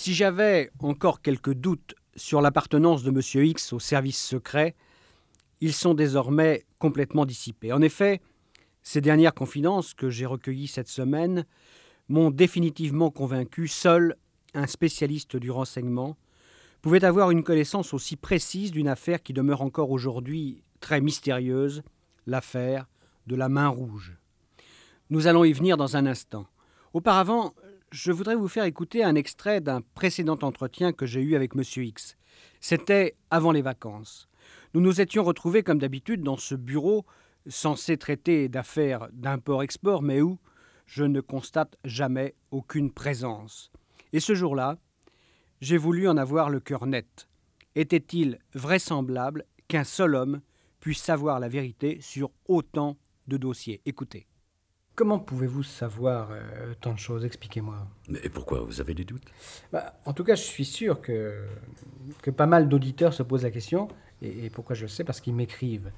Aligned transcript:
Si 0.00 0.14
j'avais 0.14 0.70
encore 0.78 1.20
quelques 1.20 1.52
doutes 1.52 1.94
sur 2.20 2.42
l'appartenance 2.42 3.02
de 3.02 3.10
M. 3.10 3.44
X 3.46 3.72
au 3.72 3.78
service 3.78 4.22
secret, 4.22 4.74
ils 5.60 5.72
sont 5.72 5.94
désormais 5.94 6.64
complètement 6.78 7.24
dissipés. 7.24 7.72
En 7.72 7.80
effet, 7.80 8.20
ces 8.82 9.00
dernières 9.00 9.34
confidences 9.34 9.94
que 9.94 10.10
j'ai 10.10 10.26
recueillies 10.26 10.68
cette 10.68 10.88
semaine 10.88 11.46
m'ont 12.08 12.30
définitivement 12.30 13.10
convaincu, 13.10 13.68
seul 13.68 14.16
un 14.52 14.66
spécialiste 14.66 15.36
du 15.36 15.50
renseignement 15.50 16.16
pouvait 16.82 17.04
avoir 17.04 17.30
une 17.30 17.42
connaissance 17.42 17.94
aussi 17.94 18.16
précise 18.16 18.70
d'une 18.70 18.88
affaire 18.88 19.22
qui 19.22 19.32
demeure 19.32 19.62
encore 19.62 19.90
aujourd'hui 19.90 20.62
très 20.80 21.00
mystérieuse, 21.00 21.82
l'affaire 22.26 22.86
de 23.26 23.36
la 23.36 23.48
main 23.48 23.68
rouge. 23.68 24.16
Nous 25.08 25.26
allons 25.26 25.44
y 25.44 25.52
venir 25.52 25.76
dans 25.76 25.96
un 25.96 26.06
instant. 26.06 26.46
Auparavant, 26.92 27.54
je 27.92 28.12
voudrais 28.12 28.36
vous 28.36 28.48
faire 28.48 28.64
écouter 28.64 29.02
un 29.02 29.14
extrait 29.14 29.60
d'un 29.60 29.80
précédent 29.94 30.38
entretien 30.42 30.92
que 30.92 31.06
j'ai 31.06 31.20
eu 31.20 31.34
avec 31.34 31.52
M. 31.56 31.62
X. 31.76 32.16
C'était 32.60 33.16
avant 33.30 33.52
les 33.52 33.62
vacances. 33.62 34.28
Nous 34.74 34.80
nous 34.80 35.00
étions 35.00 35.24
retrouvés 35.24 35.62
comme 35.62 35.78
d'habitude 35.78 36.22
dans 36.22 36.36
ce 36.36 36.54
bureau 36.54 37.04
censé 37.48 37.96
traiter 37.96 38.48
d'affaires 38.48 39.08
d'import-export, 39.12 40.02
mais 40.02 40.20
où 40.20 40.38
je 40.86 41.04
ne 41.04 41.20
constate 41.20 41.76
jamais 41.84 42.34
aucune 42.50 42.92
présence. 42.92 43.70
Et 44.12 44.20
ce 44.20 44.34
jour-là, 44.34 44.78
j'ai 45.60 45.76
voulu 45.76 46.08
en 46.08 46.16
avoir 46.16 46.50
le 46.50 46.60
cœur 46.60 46.86
net. 46.86 47.28
Était-il 47.74 48.38
vraisemblable 48.54 49.44
qu'un 49.68 49.84
seul 49.84 50.14
homme 50.14 50.40
puisse 50.80 51.02
savoir 51.02 51.40
la 51.40 51.48
vérité 51.48 51.98
sur 52.00 52.30
autant 52.46 52.96
de 53.26 53.36
dossiers? 53.36 53.80
Écoutez. 53.84 54.29
Comment 55.00 55.18
pouvez-vous 55.18 55.62
savoir 55.62 56.28
euh, 56.30 56.74
tant 56.78 56.92
de 56.92 56.98
choses? 56.98 57.24
Expliquez-moi. 57.24 57.88
Mais 58.10 58.20
pourquoi 58.28 58.60
Vous 58.60 58.82
avez 58.82 58.92
des 58.92 59.04
doutes? 59.04 59.24
Bah, 59.72 59.98
En 60.04 60.12
tout 60.12 60.24
cas, 60.24 60.34
je 60.34 60.42
suis 60.42 60.66
sûr 60.66 61.00
que, 61.00 61.42
que 62.20 62.30
pas 62.30 62.44
mal 62.44 62.68
d'auditeurs 62.68 63.14
se 63.14 63.22
posent 63.22 63.44
la 63.44 63.50
question. 63.50 63.88
Et, 64.20 64.50
pourquoi 64.50 64.76
je 64.76 64.82
le 64.82 64.88
sais? 64.88 65.02
Parce 65.02 65.22
qu'ils 65.22 65.34
m'écrivent. 65.34 65.90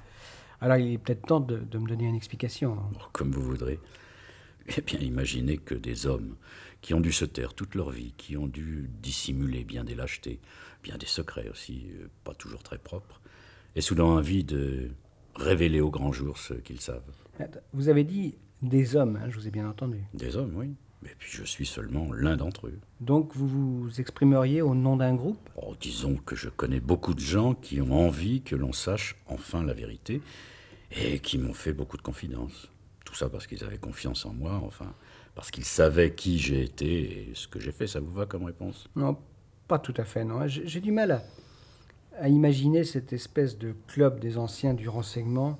Alors 0.61 0.77
il 0.77 0.93
est 0.93 0.97
peut-être 0.97 1.27
temps 1.27 1.41
de, 1.41 1.57
me 1.57 1.85
donner 1.85 2.05
une 2.05 2.15
explication. 2.15 2.77
Oh, 2.95 2.97
comme 3.11 3.31
vous 3.31 3.41
voudrez. 3.41 3.77
Eh 4.77 4.79
bien, 4.79 4.99
imaginez 4.99 5.57
que 5.57 5.75
des 5.75 6.07
hommes 6.07 6.37
qui 6.79 6.93
ont 6.93 7.01
dû 7.01 7.11
se 7.11 7.25
taire 7.25 7.53
toute 7.53 7.75
leur 7.75 7.89
vie, 7.89 8.13
qui 8.15 8.37
ont 8.37 8.47
dû 8.47 8.89
dissimuler 9.01 9.65
bien 9.65 9.83
des 9.83 9.95
lâchetés, 9.95 10.39
bien 10.81 10.97
des 10.97 11.07
secrets 11.07 11.49
aussi, 11.49 11.87
euh, 11.99 12.07
pas 12.23 12.35
toujours 12.35 12.63
très 12.63 12.77
propres, 12.77 13.19
et 13.75 13.81
soudain 13.81 14.05
envie 14.05 14.45
de 14.45 14.91
révéler 15.35 15.81
au 15.81 15.89
grand 15.89 16.13
jour 16.13 16.37
ce 16.37 16.53
qu'ils 16.53 16.79
savent. 16.79 17.03
Vous 17.73 17.89
avez 17.89 18.05
dit 18.05 18.35
des 18.63 18.95
hommes, 18.95 19.19
hein, 19.21 19.27
je 19.29 19.35
vous 19.37 19.47
ai 19.47 19.51
bien 19.51 19.67
entendu. 19.69 19.99
Des 20.13 20.35
hommes, 20.35 20.53
oui. 20.55 20.73
Et 21.05 21.15
puis 21.19 21.29
je 21.31 21.43
suis 21.43 21.65
seulement 21.65 22.13
l'un 22.13 22.37
d'entre 22.37 22.67
eux. 22.67 22.79
Donc 23.01 23.35
vous 23.35 23.47
vous 23.47 23.99
exprimeriez 23.99 24.61
au 24.61 24.73
nom 24.73 24.95
d'un 24.95 25.13
groupe? 25.15 25.49
Oh, 25.61 25.73
Disons 25.79 26.15
que 26.15 26.35
je 26.35 26.47
connais 26.47 26.79
beaucoup 26.79 27.13
de 27.13 27.19
gens 27.19 27.53
qui 27.55 27.81
ont 27.81 27.91
envie 27.91 28.41
que 28.41 28.55
l'on 28.55 28.71
sache 28.71 29.17
enfin 29.27 29.63
la 29.63 29.73
vérité 29.73 30.21
et 30.91 31.19
qui 31.19 31.37
m'ont 31.37 31.53
fait 31.53 31.73
beaucoup 31.73 31.97
de 31.97 32.01
confidences. 32.01 32.69
Tout 33.03 33.15
ça 33.15 33.29
parce 33.29 33.47
qu'ils 33.47 33.65
avaient 33.65 33.77
confiance 33.77 34.25
en 34.25 34.33
moi, 34.33 34.61
enfin, 34.63 34.93
parce 35.35 35.51
qu'ils 35.51 35.65
savaient 35.65 36.13
qui 36.13 36.39
j'ai 36.39 36.63
été 36.63 37.29
et 37.29 37.31
ce 37.33 37.49
que 37.49 37.59
j'ai 37.59 37.73
fait. 37.73 37.85
Ça 37.85 37.99
vous 37.99 38.13
va 38.13 38.25
comme 38.25 38.45
réponse? 38.45 38.87
Non, 38.95 39.17
pas 39.67 39.79
tout 39.79 39.93
à 39.97 40.05
fait, 40.05 40.23
non. 40.23 40.47
J'ai 40.47 40.79
du 40.79 40.93
mal 40.93 41.11
à, 41.11 41.23
à 42.17 42.29
imaginer 42.29 42.85
cette 42.85 43.11
espèce 43.11 43.57
de 43.57 43.75
club 43.87 44.21
des 44.21 44.37
anciens 44.37 44.73
du 44.73 44.87
renseignement 44.87 45.59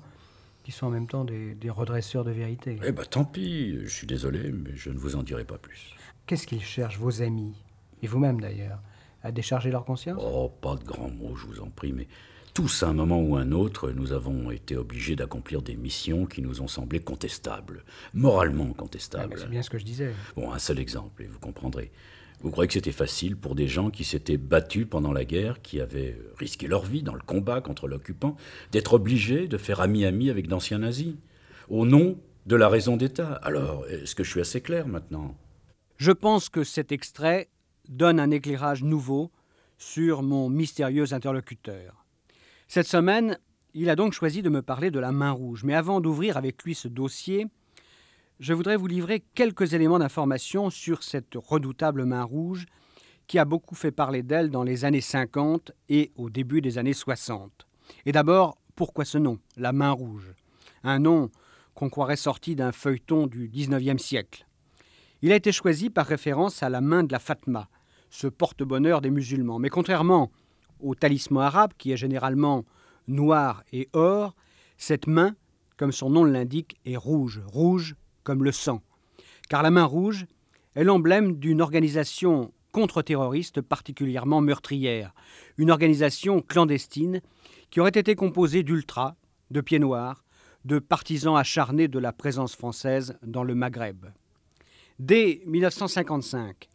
qui 0.64 0.72
sont 0.72 0.86
en 0.86 0.90
même 0.90 1.06
temps 1.06 1.24
des, 1.24 1.70
redresseurs 1.70 2.24
de 2.24 2.32
vérité. 2.32 2.78
Eh 2.82 2.90
bien, 2.90 3.04
tant 3.04 3.24
pis, 3.24 3.78
je 3.84 3.88
suis 3.88 4.06
désolé, 4.06 4.50
mais 4.50 4.70
je 4.74 4.90
ne 4.90 4.98
vous 4.98 5.14
en 5.14 5.22
dirai 5.22 5.44
pas 5.44 5.58
plus. 5.58 5.94
Qu'est-ce 6.26 6.46
qu'ils 6.46 6.62
cherchent, 6.62 6.98
vos 6.98 7.22
amis, 7.22 7.54
et 8.02 8.06
vous-même 8.06 8.40
d'ailleurs, 8.40 8.80
à 9.22 9.30
décharger 9.30 9.70
leur 9.70 9.84
conscience? 9.84 10.20
Oh, 10.24 10.48
pas 10.48 10.76
de 10.76 10.84
grands 10.84 11.10
mots, 11.10 11.36
je 11.36 11.46
vous 11.46 11.60
en 11.60 11.68
prie, 11.68 11.92
mais 11.92 12.08
tous, 12.54 12.82
à 12.82 12.88
un 12.88 12.94
moment 12.94 13.20
ou 13.20 13.36
un 13.36 13.52
autre, 13.52 13.90
nous 13.90 14.12
avons 14.12 14.50
été 14.50 14.76
obligés 14.76 15.16
d'accomplir 15.16 15.60
des 15.60 15.76
missions 15.76 16.24
qui 16.24 16.40
nous 16.40 16.62
ont 16.62 16.68
semblé 16.68 17.00
contestables, 17.00 17.84
moralement 18.14 18.72
contestables. 18.72 19.34
Ah, 19.36 19.40
c'est 19.42 19.50
bien 19.50 19.62
ce 19.62 19.70
que 19.70 19.78
je 19.78 19.84
disais. 19.84 20.12
Bon, 20.34 20.50
un 20.52 20.58
seul 20.58 20.78
exemple, 20.78 21.22
et 21.22 21.26
vous 21.26 21.40
comprendrez. 21.40 21.92
Vous 22.40 22.50
croyez 22.50 22.68
que 22.68 22.74
c'était 22.74 22.92
facile 22.92 23.36
pour 23.36 23.54
des 23.54 23.68
gens 23.68 23.90
qui 23.90 24.04
s'étaient 24.04 24.36
battus 24.36 24.86
pendant 24.88 25.12
la 25.12 25.24
guerre, 25.24 25.62
qui 25.62 25.80
avaient 25.80 26.18
risqué 26.38 26.66
leur 26.66 26.84
vie 26.84 27.02
dans 27.02 27.14
le 27.14 27.20
combat 27.20 27.60
contre 27.60 27.88
l'occupant, 27.88 28.36
d'être 28.70 28.94
obligés 28.94 29.48
de 29.48 29.56
faire 29.56 29.80
ami-ami 29.80 30.30
avec 30.30 30.46
d'anciens 30.46 30.78
nazis 30.78 31.14
Au 31.68 31.86
nom 31.86 32.18
de 32.46 32.56
la 32.56 32.68
raison 32.68 32.96
d'État? 32.96 33.34
Alors, 33.42 33.86
est-ce 33.86 34.14
que 34.14 34.24
je 34.24 34.30
suis 34.30 34.40
assez 34.40 34.60
clair 34.60 34.86
maintenant? 34.86 35.36
Je 35.96 36.12
pense 36.12 36.48
que 36.48 36.64
cet 36.64 36.92
extrait 36.92 37.48
donne 37.88 38.20
un 38.20 38.30
éclairage 38.30 38.82
nouveau 38.82 39.30
sur 39.78 40.22
mon 40.22 40.48
mystérieux 40.48 41.12
interlocuteur. 41.12 42.04
Cette 42.68 42.86
semaine, 42.86 43.38
il 43.74 43.90
a 43.90 43.96
donc 43.96 44.12
choisi 44.12 44.42
de 44.42 44.50
me 44.50 44.62
parler 44.62 44.90
de 44.90 45.00
la 45.00 45.12
main 45.12 45.30
rouge. 45.30 45.64
Mais 45.64 45.74
avant 45.74 46.00
d'ouvrir 46.00 46.36
avec 46.36 46.62
lui 46.62 46.74
ce 46.74 46.88
dossier, 46.88 47.46
je 48.40 48.52
voudrais 48.52 48.76
vous 48.76 48.86
livrer 48.86 49.24
quelques 49.34 49.74
éléments 49.74 49.98
d'information 49.98 50.70
sur 50.70 51.02
cette 51.02 51.34
redoutable 51.34 52.04
main 52.04 52.24
rouge 52.24 52.66
qui 53.26 53.38
a 53.38 53.44
beaucoup 53.44 53.74
fait 53.74 53.92
parler 53.92 54.22
d'elle 54.22 54.50
dans 54.50 54.64
les 54.64 54.84
années 54.84 55.00
50 55.00 55.72
et 55.88 56.12
au 56.16 56.30
début 56.30 56.60
des 56.60 56.76
années 56.78 56.94
60. 56.94 57.66
Et 58.06 58.12
d'abord, 58.12 58.58
pourquoi 58.74 59.04
ce 59.04 59.18
nom, 59.18 59.38
la 59.56 59.72
main 59.72 59.92
rouge? 59.92 60.34
Un 60.82 60.98
nom 60.98 61.30
qu'on 61.74 61.88
croirait 61.88 62.16
sorti 62.16 62.56
d'un 62.56 62.72
feuilleton 62.72 63.26
du 63.26 63.48
XIXe 63.48 64.02
siècle. 64.02 64.46
Il 65.22 65.32
a 65.32 65.36
été 65.36 65.52
choisi 65.52 65.88
par 65.88 66.06
référence 66.06 66.62
à 66.62 66.68
la 66.68 66.80
main 66.80 67.04
de 67.04 67.12
la 67.12 67.18
Fatma, 67.18 67.68
ce 68.10 68.26
porte-bonheur 68.26 69.00
des 69.00 69.10
musulmans. 69.10 69.58
Mais 69.58 69.70
contrairement 69.70 70.30
au 70.80 70.94
talisman 70.94 71.44
arabe, 71.44 71.72
qui 71.78 71.92
est 71.92 71.96
généralement 71.96 72.64
noir 73.08 73.62
et 73.72 73.88
or, 73.92 74.34
cette 74.76 75.06
main, 75.06 75.34
comme 75.76 75.92
son 75.92 76.10
nom 76.10 76.24
l'indique, 76.24 76.76
est 76.84 76.96
rouge, 76.96 77.40
rouge 77.46 77.94
comme 78.24 78.42
le 78.42 78.52
sang, 78.52 78.82
car 79.48 79.62
la 79.62 79.70
main 79.70 79.84
rouge 79.84 80.26
est 80.74 80.84
l'emblème 80.84 81.36
d'une 81.36 81.60
organisation 81.60 82.52
contre-terroriste 82.72 83.60
particulièrement 83.60 84.40
meurtrière, 84.40 85.14
une 85.58 85.70
organisation 85.70 86.42
clandestine 86.42 87.20
qui 87.70 87.80
aurait 87.80 87.90
été 87.90 88.16
composée 88.16 88.64
d'ultras, 88.64 89.14
de 89.52 89.60
pieds 89.60 89.78
noirs, 89.78 90.24
de 90.64 90.78
partisans 90.78 91.36
acharnés 91.36 91.88
de 91.88 91.98
la 91.98 92.12
présence 92.12 92.56
française 92.56 93.16
dans 93.22 93.44
le 93.44 93.54
Maghreb. 93.54 94.06
Dès 94.98 95.42
1955, 95.46 96.68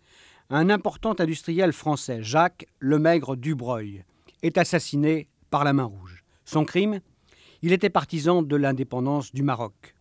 un 0.49 0.69
important 0.69 1.15
industriel 1.19 1.73
français, 1.73 2.23
Jacques 2.23 2.65
Lemaigre 2.79 3.35
Dubreuil, 3.35 4.03
est 4.41 4.57
assassiné 4.57 5.27
par 5.49 5.63
la 5.63 5.73
main 5.73 5.83
rouge. 5.83 6.23
Son 6.45 6.65
crime 6.65 7.01
Il 7.61 7.73
était 7.73 7.89
partisan 7.89 8.41
de 8.41 8.55
l'indépendance 8.55 9.33
du 9.33 9.43
Maroc. 9.43 9.95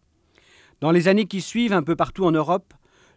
Dans 0.80 0.92
les 0.92 1.08
années 1.08 1.26
qui 1.26 1.40
suivent, 1.40 1.72
un 1.72 1.82
peu 1.82 1.96
partout 1.96 2.24
en 2.24 2.30
Europe, 2.30 2.72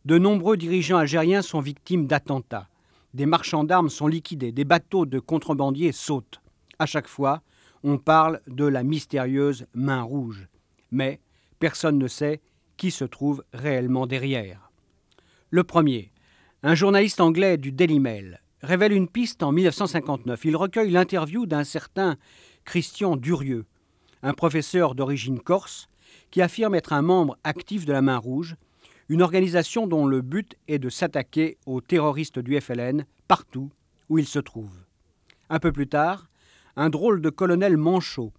de 0.05 0.17
nombreux 0.17 0.57
dirigeants 0.57 0.97
algériens 0.97 1.43
sont 1.43 1.59
victimes 1.59 2.07
d'attentats. 2.07 2.67
Des 3.13 3.27
marchands 3.27 3.63
d'armes 3.63 3.89
sont 3.89 4.07
liquidés, 4.07 4.51
des 4.51 4.65
bateaux 4.65 5.05
de 5.05 5.19
contrebandiers 5.19 5.91
sautent. 5.91 6.41
À 6.79 6.87
chaque 6.87 7.07
fois, 7.07 7.41
on 7.83 7.99
parle 7.99 8.41
de 8.47 8.65
la 8.65 8.81
mystérieuse 8.81 9.65
main 9.75 10.01
rouge. 10.01 10.47
Mais 10.91 11.19
personne 11.59 11.99
ne 11.99 12.07
sait 12.07 12.41
qui 12.77 12.89
se 12.89 13.05
trouve 13.05 13.43
réellement 13.53 14.07
derrière. 14.07 14.71
Le 15.51 15.63
premier, 15.63 16.11
un 16.63 16.73
journaliste 16.73 17.21
anglais 17.21 17.57
du 17.57 17.71
Daily 17.71 17.99
Mail, 17.99 18.41
révèle 18.63 18.93
une 18.93 19.07
piste 19.07 19.43
en 19.43 19.51
1959. 19.51 20.45
Il 20.45 20.55
recueille 20.55 20.89
l'interview 20.89 21.45
d'un 21.45 21.63
certain 21.63 22.17
Christian 22.65 23.17
Durieux, 23.17 23.65
un 24.23 24.33
professeur 24.33 24.95
d'origine 24.95 25.39
corse 25.39 25.89
qui 26.31 26.41
affirme 26.41 26.75
être 26.75 26.93
un 26.93 27.01
membre 27.01 27.37
actif 27.43 27.85
de 27.85 27.93
la 27.93 28.01
Main 28.01 28.17
Rouge, 28.17 28.55
une 29.09 29.21
organisation 29.21 29.87
dont 29.87 30.05
le 30.05 30.21
but 30.21 30.55
est 30.67 30.79
de 30.79 30.89
s'attaquer 30.89 31.57
aux 31.65 31.81
terroristes 31.81 32.39
du 32.39 32.59
FLN 32.59 33.05
partout 33.27 33.69
où 34.09 34.17
ils 34.17 34.27
se 34.27 34.39
trouvent. 34.39 34.85
Un 35.49 35.59
peu 35.59 35.71
plus 35.71 35.87
tard, 35.87 36.29
un 36.77 36.89
drôle 36.89 37.21
de 37.21 37.29
colonel 37.29 37.75
Manchot 37.77 38.31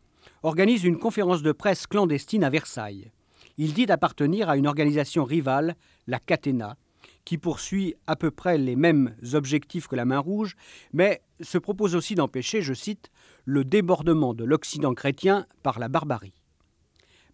organise 0.42 0.84
une 0.84 0.98
conférence 0.98 1.42
de 1.42 1.52
presse 1.52 1.86
clandestine 1.86 2.44
à 2.44 2.50
Versailles. 2.50 3.12
Il 3.58 3.74
dit 3.74 3.90
appartenir 3.90 4.48
à 4.48 4.56
une 4.56 4.66
organisation 4.66 5.24
rivale, 5.24 5.76
la 6.06 6.18
Catena, 6.18 6.76
qui 7.24 7.38
poursuit 7.38 7.94
à 8.06 8.16
peu 8.16 8.30
près 8.30 8.58
les 8.58 8.76
mêmes 8.76 9.14
objectifs 9.34 9.86
que 9.86 9.96
la 9.96 10.04
Main 10.04 10.18
Rouge, 10.18 10.56
mais 10.92 11.20
se 11.40 11.58
propose 11.58 11.94
aussi 11.94 12.14
d'empêcher, 12.14 12.62
je 12.62 12.74
cite, 12.74 13.10
le 13.44 13.64
débordement 13.64 14.34
de 14.34 14.44
l'Occident 14.44 14.94
chrétien 14.94 15.46
par 15.62 15.78
la 15.78 15.88
barbarie. 15.88 16.34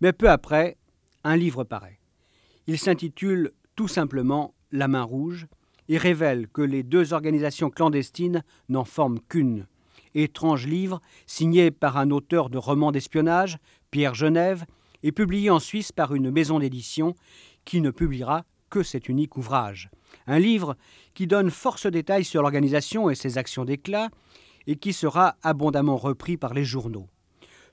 Mais 0.01 0.13
peu 0.13 0.31
après, 0.31 0.77
un 1.25 1.37
livre 1.37 1.65
paraît. 1.65 1.99
Il 2.67 2.79
s'intitule 2.79 3.53
tout 3.77 3.89
simplement 3.89 4.55
La 4.71 4.89
main 4.89 5.03
rouge 5.03 5.47
et 5.89 5.99
révèle 5.99 6.49
que 6.49 6.63
les 6.63 6.83
deux 6.83 7.13
organisations 7.13 7.71
clandestines 7.71 8.45
n'en 8.69 8.85
forment 8.85 9.21
qu'une. 9.21 9.67
Étrange 10.15 10.67
livre 10.67 11.01
signé 11.27 11.71
par 11.71 11.97
un 11.97 12.11
auteur 12.11 12.51
de 12.51 12.59
romans 12.59 12.93
d'espionnage, 12.93 13.59
Pierre 13.91 14.15
Genève, 14.15 14.65
et 15.03 15.13
publié 15.13 15.51
en 15.51 15.61
Suisse 15.61 15.93
par 15.93 16.15
une 16.15 16.31
maison 16.31 16.59
d'édition 16.59 17.15
qui 17.65 17.81
ne 17.81 17.91
publiera 17.91 18.45
que 18.69 18.83
cet 18.83 19.09
unique 19.09 19.37
ouvrage. 19.37 19.91
Un 20.27 20.39
livre 20.39 20.77
qui 21.15 21.27
donne 21.27 21.51
force 21.51 21.87
détails 21.87 22.25
sur 22.25 22.43
l'organisation 22.43 23.09
et 23.09 23.15
ses 23.15 23.39
actions 23.39 23.65
d'éclat 23.65 24.11
et 24.67 24.77
qui 24.77 24.93
sera 24.93 25.37
abondamment 25.43 25.97
repris 25.97 26.37
par 26.37 26.53
les 26.53 26.65
journaux. 26.65 27.09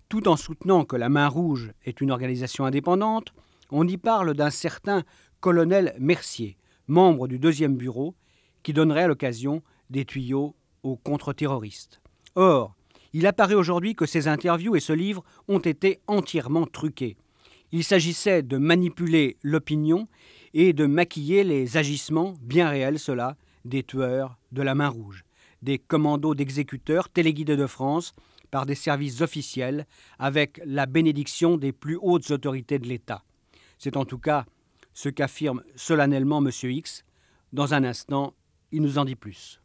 Tout 0.09 0.27
en 0.27 0.35
soutenant 0.35 0.85
que 0.85 0.95
la 0.95 1.09
Main 1.09 1.27
Rouge 1.27 1.71
est 1.83 1.99
une 1.99 2.11
organisation 2.11 2.65
indépendante, 2.65 3.33
on 3.71 3.87
y 3.87 3.97
parle 3.97 4.35
d'un 4.35 4.51
certain 4.51 5.03
colonel 5.39 5.95
Mercier, 5.99 6.57
membre 6.87 7.27
du 7.27 7.39
deuxième 7.39 7.75
bureau, 7.75 8.15
qui 8.61 8.73
donnerait 8.73 9.03
à 9.03 9.07
l'occasion 9.07 9.63
des 9.89 10.05
tuyaux 10.05 10.55
aux 10.83 10.95
contre-terroristes. 10.95 12.01
Or, 12.35 12.75
il 13.13 13.25
apparaît 13.25 13.55
aujourd'hui 13.55 13.95
que 13.95 14.05
ces 14.05 14.27
interviews 14.27 14.75
et 14.75 14.79
ce 14.79 14.93
livre 14.93 15.23
ont 15.47 15.59
été 15.59 16.01
entièrement 16.07 16.67
truqués. 16.67 17.17
Il 17.71 17.83
s'agissait 17.83 18.43
de 18.43 18.57
manipuler 18.57 19.37
l'opinion 19.41 20.07
et 20.53 20.73
de 20.73 20.85
maquiller 20.85 21.43
les 21.43 21.77
agissements, 21.77 22.33
bien 22.41 22.69
réels 22.69 22.99
ceux-là, 22.99 23.37
des 23.63 23.83
tueurs 23.83 24.37
de 24.51 24.61
la 24.61 24.75
main 24.75 24.89
rouge, 24.89 25.23
des 25.63 25.79
commandos 25.79 26.35
d'exécuteurs 26.35 27.09
téléguidés 27.09 27.57
de 27.57 27.67
France 27.67 28.13
par 28.55 28.65
des 28.65 28.73
services 28.73 29.19
officiels 29.19 29.85
avec 30.17 30.61
la 30.63 30.85
bénédiction 30.85 31.57
des 31.57 31.73
plus 31.73 31.99
hautes 32.01 32.31
autorités 32.31 32.79
de 32.79 32.87
l'État. 32.87 33.21
C'est 33.77 33.97
en 33.97 34.05
tout 34.05 34.17
cas 34.17 34.45
ce 34.93 35.09
qu'affirme 35.09 35.61
solennellement 35.75 36.41
M. 36.41 36.49
X. 36.63 37.03
Dans 37.51 37.73
un 37.73 37.83
instant, 37.83 38.33
il 38.71 38.81
nous 38.81 38.97
en 38.97 39.03
dit 39.03 39.17
plus. 39.17 39.59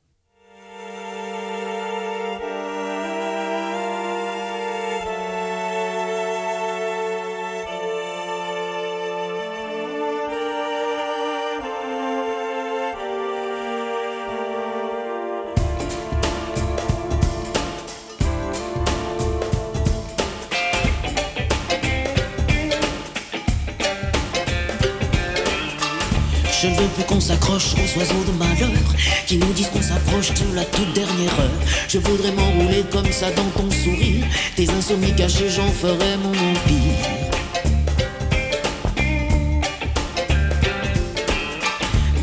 La 30.54 30.64
toute 30.64 30.92
dernière 30.92 31.32
heure. 31.40 31.60
Je 31.88 31.98
voudrais 31.98 32.32
m'enrouler 32.32 32.84
comme 32.90 33.10
ça 33.10 33.30
dans 33.30 33.50
ton 33.50 33.70
sourire. 33.70 34.24
Tes 34.56 34.68
insomnies 34.70 35.14
cachées, 35.14 35.48
j'en 35.48 35.70
ferai 35.70 36.16
mon 36.22 36.30
empire. 36.30 37.30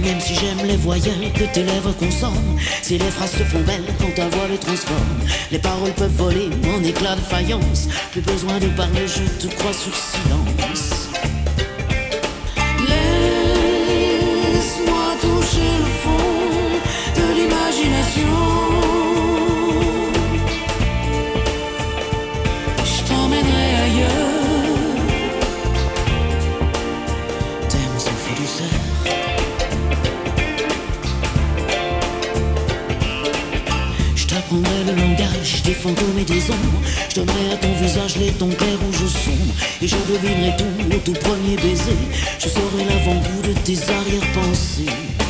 Même 0.01 0.19
si 0.21 0.35
j'aime 0.35 0.65
les 0.65 0.77
voyelles 0.77 1.33
que 1.33 1.43
tes 1.43 1.63
lèvres 1.63 1.93
consomment, 1.93 2.57
si 2.81 2.97
les 2.97 3.11
phrases 3.11 3.31
se 3.31 3.43
font 3.43 3.59
belles 3.61 3.93
quand 3.99 4.13
ta 4.15 4.27
voix 4.29 4.47
les 4.49 4.57
transforme, 4.57 5.19
les 5.51 5.59
paroles 5.59 5.93
peuvent 5.93 6.15
voler 6.15 6.49
en 6.73 6.83
éclats 6.83 7.15
de 7.15 7.21
faïence. 7.21 7.87
Plus 8.11 8.21
besoin 8.21 8.59
de 8.59 8.67
parler, 8.67 9.07
je 9.07 9.47
te 9.47 9.53
crois 9.55 9.73
sur 9.73 9.93
silence. 9.93 10.36
Fantômes 35.87 36.19
et 36.19 36.23
des. 36.23 36.39
Je 37.09 37.15
donnerai 37.15 37.53
à 37.53 37.57
ton 37.57 37.73
visage 37.81 38.17
les 38.17 38.31
tons 38.31 38.49
clairs 38.49 38.79
où 38.87 38.93
je 38.93 39.05
sombre. 39.05 39.53
Et 39.81 39.87
je 39.87 39.95
devinerai 39.95 40.55
tout 40.57 40.95
au 40.95 40.99
tout 40.99 41.19
premier 41.19 41.55
baiser. 41.55 41.97
Je 42.39 42.49
saurai 42.49 42.83
l'avant-goût 42.85 43.41
de 43.47 43.53
tes 43.53 43.77
arrière-pensées. 43.91 45.26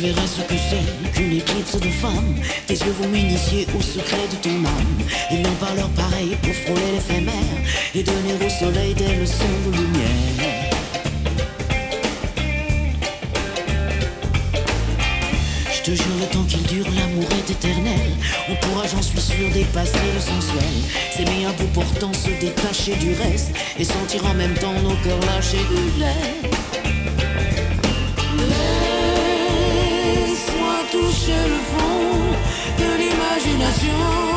verras 0.00 0.26
ce 0.26 0.40
que 0.42 0.58
c'est 0.68 1.12
qu'une 1.12 1.36
éclipse 1.36 1.78
de 1.78 1.90
femme. 1.90 2.34
Tes 2.66 2.74
yeux 2.74 2.94
vont 3.00 3.08
m'initier 3.08 3.66
au 3.78 3.82
secret 3.82 4.26
de 4.30 4.36
ton 4.36 4.64
âme. 4.64 4.98
Ils 5.30 5.42
n'ont 5.42 5.60
pas 5.60 5.74
leur 5.76 5.90
pareil 5.90 6.36
pour 6.42 6.54
frôler 6.54 6.92
l'éphémère 6.94 7.58
et 7.94 8.02
donner 8.02 8.34
au 8.34 8.48
soleil 8.48 8.94
des 8.94 9.14
leçons 9.16 9.56
de 9.66 9.76
lumière. 9.76 10.70
Je 15.72 15.82
te 15.82 15.90
jure 15.90 16.16
le 16.20 16.26
temps 16.26 16.44
qu'il 16.44 16.62
dure, 16.62 16.86
l'amour 16.96 17.28
est 17.38 17.50
éternel. 17.50 18.10
On 18.48 18.56
pourra, 18.56 18.86
j'en 18.86 19.02
suis 19.02 19.20
sûr, 19.20 19.48
dépasser 19.52 19.98
le 20.14 20.20
sensuel. 20.20 20.76
S'aimer 21.14 21.46
un 21.46 21.52
peu 21.52 21.64
pourtant, 21.74 22.12
se 22.12 22.30
détacher 22.40 22.96
du 22.96 23.14
reste 23.14 23.50
et 23.78 23.84
sentir 23.84 24.24
en 24.26 24.34
même 24.34 24.54
temps 24.54 24.74
nos 24.82 24.96
cœurs 25.02 25.20
lâcher 25.26 25.58
de 25.70 26.00
l'air. 26.00 26.59
toucher 31.20 31.32
le 31.32 31.58
fond 31.58 32.18
de 32.78 32.98
l'imagination. 32.98 34.29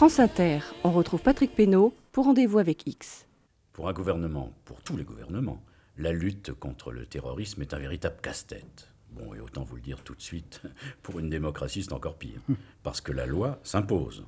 France 0.00 0.18
Inter, 0.18 0.60
on 0.82 0.92
retrouve 0.92 1.20
Patrick 1.20 1.54
Pénaud 1.54 1.92
pour 2.12 2.24
Rendez-vous 2.24 2.58
avec 2.58 2.86
X. 2.86 3.26
Pour 3.74 3.86
un 3.86 3.92
gouvernement, 3.92 4.50
pour 4.64 4.80
tous 4.80 4.96
les 4.96 5.04
gouvernements, 5.04 5.62
la 5.98 6.10
lutte 6.10 6.54
contre 6.54 6.90
le 6.90 7.04
terrorisme 7.04 7.60
est 7.60 7.74
un 7.74 7.78
véritable 7.78 8.16
casse-tête. 8.22 8.88
Bon, 9.10 9.34
et 9.34 9.40
autant 9.40 9.62
vous 9.62 9.76
le 9.76 9.82
dire 9.82 10.02
tout 10.02 10.14
de 10.14 10.22
suite, 10.22 10.62
pour 11.02 11.18
une 11.18 11.28
démocratie, 11.28 11.82
c'est 11.82 11.92
encore 11.92 12.16
pire. 12.16 12.40
Parce 12.82 13.02
que 13.02 13.12
la 13.12 13.26
loi 13.26 13.60
s'impose. 13.62 14.24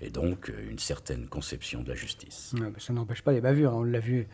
Et 0.00 0.10
donc, 0.10 0.52
une 0.70 0.78
certaine 0.78 1.26
conception 1.26 1.82
de 1.82 1.88
la 1.88 1.96
justice. 1.96 2.54
ça 2.78 2.92
n'empêche 2.92 3.22
pas 3.22 3.32
les 3.32 3.40
bavures. 3.40 3.72
Hein. 3.72 3.78
On 3.78 3.82
l'a 3.82 3.98
vu 3.98 4.28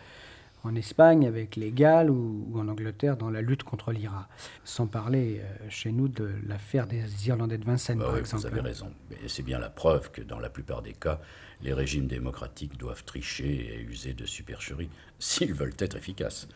en 0.64 0.74
Espagne 0.74 1.26
avec 1.26 1.56
les 1.56 1.72
Galles 1.72 2.10
ou, 2.10 2.52
en 2.54 2.68
Angleterre 2.68 3.16
dans 3.16 3.30
la 3.30 3.42
lutte 3.42 3.62
contre 3.62 3.92
l'IRA. 3.92 4.28
Sans 4.64 4.86
parler 4.86 5.40
euh, 5.40 5.66
chez 5.68 5.92
nous 5.92 6.08
de 6.08 6.30
l'affaire 6.46 6.86
des 6.86 7.02
Irlandais 7.28 7.58
de 7.58 7.64
Vincennes, 7.64 7.98
bah 7.98 8.06
par 8.06 8.14
oui, 8.14 8.20
exemple. 8.20 8.42
Vous 8.42 8.48
avez 8.48 8.60
raison. 8.60 8.92
Et 9.24 9.28
c'est 9.28 9.42
bien 9.42 9.58
la 9.58 9.70
preuve 9.70 10.10
que 10.10 10.22
dans 10.22 10.38
la 10.38 10.50
plupart 10.50 10.82
des 10.82 10.92
cas, 10.92 11.20
les 11.62 11.72
régimes 11.72 12.06
démocratiques 12.06 12.76
doivent 12.78 13.04
tricher 13.04 13.74
et 13.74 13.82
user 13.82 14.14
de 14.14 14.26
supercherie 14.26 14.90
s'ils 15.18 15.54
veulent 15.54 15.74
être 15.78 15.96
efficaces. 15.96 16.48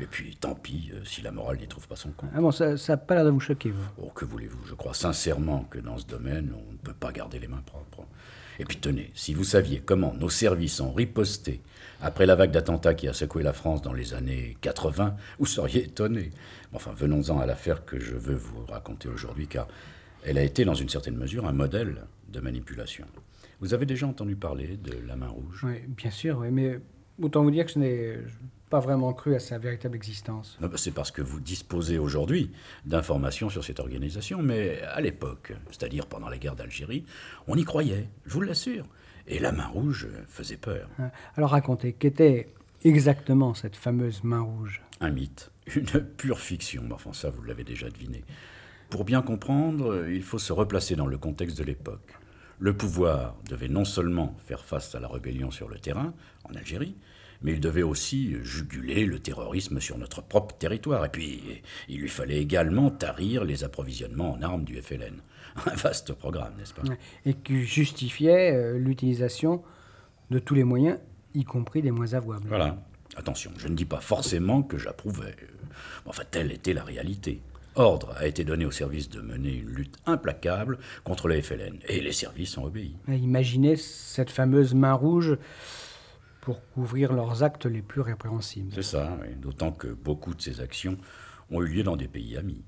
Et 0.00 0.06
puis, 0.06 0.36
tant 0.36 0.54
pis 0.54 0.90
euh, 0.94 1.04
si 1.04 1.22
la 1.22 1.30
morale 1.30 1.58
n'y 1.58 1.68
trouve 1.68 1.88
pas 1.88 1.96
son 1.96 2.12
compte. 2.12 2.30
Ah 2.34 2.40
bon, 2.40 2.50
ça 2.50 2.74
n'a 2.74 2.96
pas 2.96 3.14
l'air 3.14 3.24
de 3.24 3.30
vous 3.30 3.40
choquer, 3.40 3.70
vous? 3.70 3.84
Oh, 3.98 4.10
que 4.14 4.24
voulez-vous? 4.24 4.66
Je 4.66 4.74
crois 4.74 4.94
sincèrement 4.94 5.64
que 5.64 5.78
dans 5.78 5.98
ce 5.98 6.06
domaine, 6.06 6.54
on 6.54 6.72
ne 6.72 6.78
peut 6.78 6.94
pas 6.94 7.12
garder 7.12 7.38
les 7.38 7.48
mains 7.48 7.62
propres. 7.64 8.06
Et 8.58 8.64
puis 8.64 8.78
tenez, 8.78 9.10
si 9.14 9.34
vous 9.34 9.44
saviez 9.44 9.80
comment 9.80 10.14
nos 10.14 10.28
services 10.28 10.80
ont 10.80 10.92
riposté 10.92 11.60
après 12.04 12.26
la 12.26 12.34
vague 12.34 12.50
d'attentats 12.50 12.92
qui 12.92 13.08
a 13.08 13.14
secoué 13.14 13.42
la 13.42 13.54
France 13.54 13.80
dans 13.80 13.94
les 13.94 14.12
années 14.12 14.58
80, 14.60 15.16
vous 15.38 15.46
seriez 15.46 15.84
étonné. 15.84 16.30
Enfin, 16.74 16.92
venons-en 16.94 17.38
à 17.38 17.46
l'affaire 17.46 17.86
que 17.86 17.98
je 17.98 18.14
veux 18.14 18.34
vous 18.34 18.66
raconter 18.66 19.08
aujourd'hui, 19.08 19.46
car 19.48 19.66
elle 20.22 20.36
a 20.36 20.42
été 20.42 20.66
dans 20.66 20.74
une 20.74 20.90
certaine 20.90 21.16
mesure 21.16 21.46
un 21.46 21.52
modèle 21.52 22.02
de 22.28 22.40
manipulation. 22.40 23.06
Vous 23.60 23.72
avez 23.72 23.86
déjà 23.86 24.06
entendu 24.06 24.36
parler 24.36 24.76
de 24.76 24.92
la 25.06 25.16
main 25.16 25.28
rouge? 25.28 25.64
Oui, 25.64 25.78
bien 25.88 26.10
sûr, 26.10 26.40
mais 26.52 26.78
autant 27.22 27.42
vous 27.42 27.50
dire 27.50 27.64
que 27.64 27.72
je 27.72 27.78
n'ai 27.78 28.18
pas 28.70 28.80
vraiment 28.80 29.12
cru 29.12 29.34
à 29.34 29.40
sa 29.40 29.58
véritable 29.58 29.96
existence. 29.96 30.58
Bah, 30.60 30.68
c'est 30.76 30.90
parce 30.90 31.10
que 31.10 31.22
vous 31.22 31.40
disposez 31.40 31.98
aujourd'hui 31.98 32.50
d'informations 32.84 33.48
sur 33.48 33.64
cette 33.64 33.80
organisation, 33.80 34.42
mais 34.42 34.80
à 34.82 35.00
l'époque, 35.00 35.52
c'est-à-dire 35.70 36.06
pendant 36.06 36.28
la 36.28 36.38
guerre 36.38 36.56
d'Algérie, 36.56 37.04
on 37.46 37.56
y 37.56 37.64
croyait, 37.64 38.08
je 38.26 38.32
vous 38.32 38.40
l'assure. 38.40 38.86
Et 39.26 39.38
la 39.38 39.52
main 39.52 39.66
rouge 39.68 40.08
faisait 40.28 40.56
peur. 40.56 40.88
Hein, 40.98 41.10
alors 41.36 41.50
racontez, 41.50 41.92
qu'était 41.92 42.52
exactement 42.82 43.54
cette 43.54 43.76
fameuse 43.76 44.22
main 44.22 44.40
rouge? 44.40 44.82
Un 45.00 45.10
mythe, 45.10 45.50
une 45.74 46.00
pure 46.16 46.38
fiction, 46.38 46.82
mais 46.86 46.94
enfin 46.94 47.12
ça 47.12 47.30
vous 47.30 47.42
l'avez 47.42 47.64
déjà 47.64 47.88
deviné. 47.88 48.24
Pour 48.90 49.04
bien 49.04 49.22
comprendre, 49.22 50.06
il 50.08 50.22
faut 50.22 50.38
se 50.38 50.52
replacer 50.52 50.94
dans 50.94 51.06
le 51.06 51.16
contexte 51.16 51.58
de 51.58 51.64
l'époque. 51.64 52.14
Le 52.58 52.76
pouvoir 52.76 53.34
devait 53.48 53.68
non 53.68 53.84
seulement 53.84 54.36
faire 54.46 54.64
face 54.64 54.94
à 54.94 55.00
la 55.00 55.08
rébellion 55.08 55.50
sur 55.50 55.68
le 55.68 55.78
terrain, 55.78 56.14
en 56.44 56.54
Algérie, 56.54 56.94
mais 57.42 57.52
il 57.52 57.60
devait 57.60 57.82
aussi 57.82 58.36
juguler 58.42 59.06
le 59.06 59.18
terrorisme 59.18 59.80
sur 59.80 59.98
notre 59.98 60.22
propre 60.22 60.56
territoire. 60.56 61.04
Et 61.04 61.08
puis, 61.08 61.42
il 61.88 62.00
lui 62.00 62.08
fallait 62.08 62.40
également 62.40 62.90
tarir 62.90 63.44
les 63.44 63.64
approvisionnements 63.64 64.32
en 64.32 64.42
armes 64.42 64.64
du 64.64 64.80
FLN. 64.80 65.20
Un 65.66 65.74
vaste 65.74 66.12
programme, 66.14 66.54
n'est-ce 66.58 66.74
pas? 66.74 66.82
Et 67.24 67.34
qui 67.34 67.64
justifiait 67.64 68.52
euh, 68.52 68.78
l'utilisation 68.78 69.62
de 70.30 70.38
tous 70.38 70.54
les 70.54 70.64
moyens, 70.64 70.98
y 71.34 71.44
compris 71.44 71.82
des 71.82 71.90
moins 71.90 72.14
avouables. 72.14 72.48
Voilà. 72.48 72.76
Attention, 73.16 73.52
je 73.56 73.68
ne 73.68 73.74
dis 73.74 73.84
pas 73.84 74.00
forcément 74.00 74.62
que 74.62 74.78
j'approuvais. 74.78 75.36
Enfin, 76.06 76.24
telle 76.30 76.50
était 76.50 76.72
la 76.72 76.82
réalité. 76.82 77.40
Ordre 77.76 78.14
a 78.16 78.26
été 78.26 78.44
donné 78.44 78.64
aux 78.64 78.70
services 78.70 79.08
de 79.08 79.20
mener 79.20 79.56
une 79.56 79.68
lutte 79.68 79.96
implacable 80.06 80.78
contre 81.02 81.28
le 81.28 81.40
FLN, 81.40 81.78
et 81.88 82.00
les 82.00 82.12
services 82.12 82.56
ont 82.56 82.64
obéi. 82.64 82.96
Imaginez 83.08 83.76
cette 83.76 84.30
fameuse 84.30 84.74
main 84.74 84.92
rouge 84.94 85.36
pour 86.44 86.60
couvrir 86.72 87.12
leurs 87.12 87.42
actes 87.42 87.66
les 87.66 87.82
plus 87.82 88.00
répréhensibles. 88.00 88.72
C'est 88.74 88.82
ça, 88.82 89.18
d'autant 89.40 89.72
que 89.72 89.88
beaucoup 89.88 90.34
de 90.34 90.42
ces 90.42 90.60
actions 90.60 90.96
ont 91.50 91.62
eu 91.62 91.66
lieu 91.66 91.82
dans 91.82 91.96
des 91.96 92.08
pays 92.08 92.36
amis. 92.36 92.62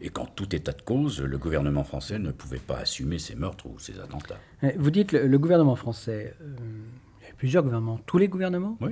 Et 0.00 0.10
qu'en 0.10 0.26
tout 0.26 0.54
état 0.54 0.72
de 0.72 0.82
cause, 0.82 1.20
le 1.20 1.38
gouvernement 1.38 1.84
français 1.84 2.18
ne 2.18 2.30
pouvait 2.30 2.58
pas 2.58 2.78
assumer 2.78 3.18
ces 3.18 3.34
meurtres 3.34 3.66
ou 3.66 3.78
ces 3.78 3.98
attentats. 4.00 4.38
Eh, 4.62 4.72
vous 4.76 4.90
dites 4.90 5.12
le, 5.12 5.26
le 5.26 5.38
gouvernement 5.38 5.76
français. 5.76 6.34
Euh, 6.42 6.56
il 7.22 7.28
y 7.28 7.30
a 7.30 7.34
plusieurs 7.34 7.62
gouvernements. 7.62 7.98
Tous 8.04 8.18
les 8.18 8.28
gouvernements? 8.28 8.76
Oui. 8.80 8.90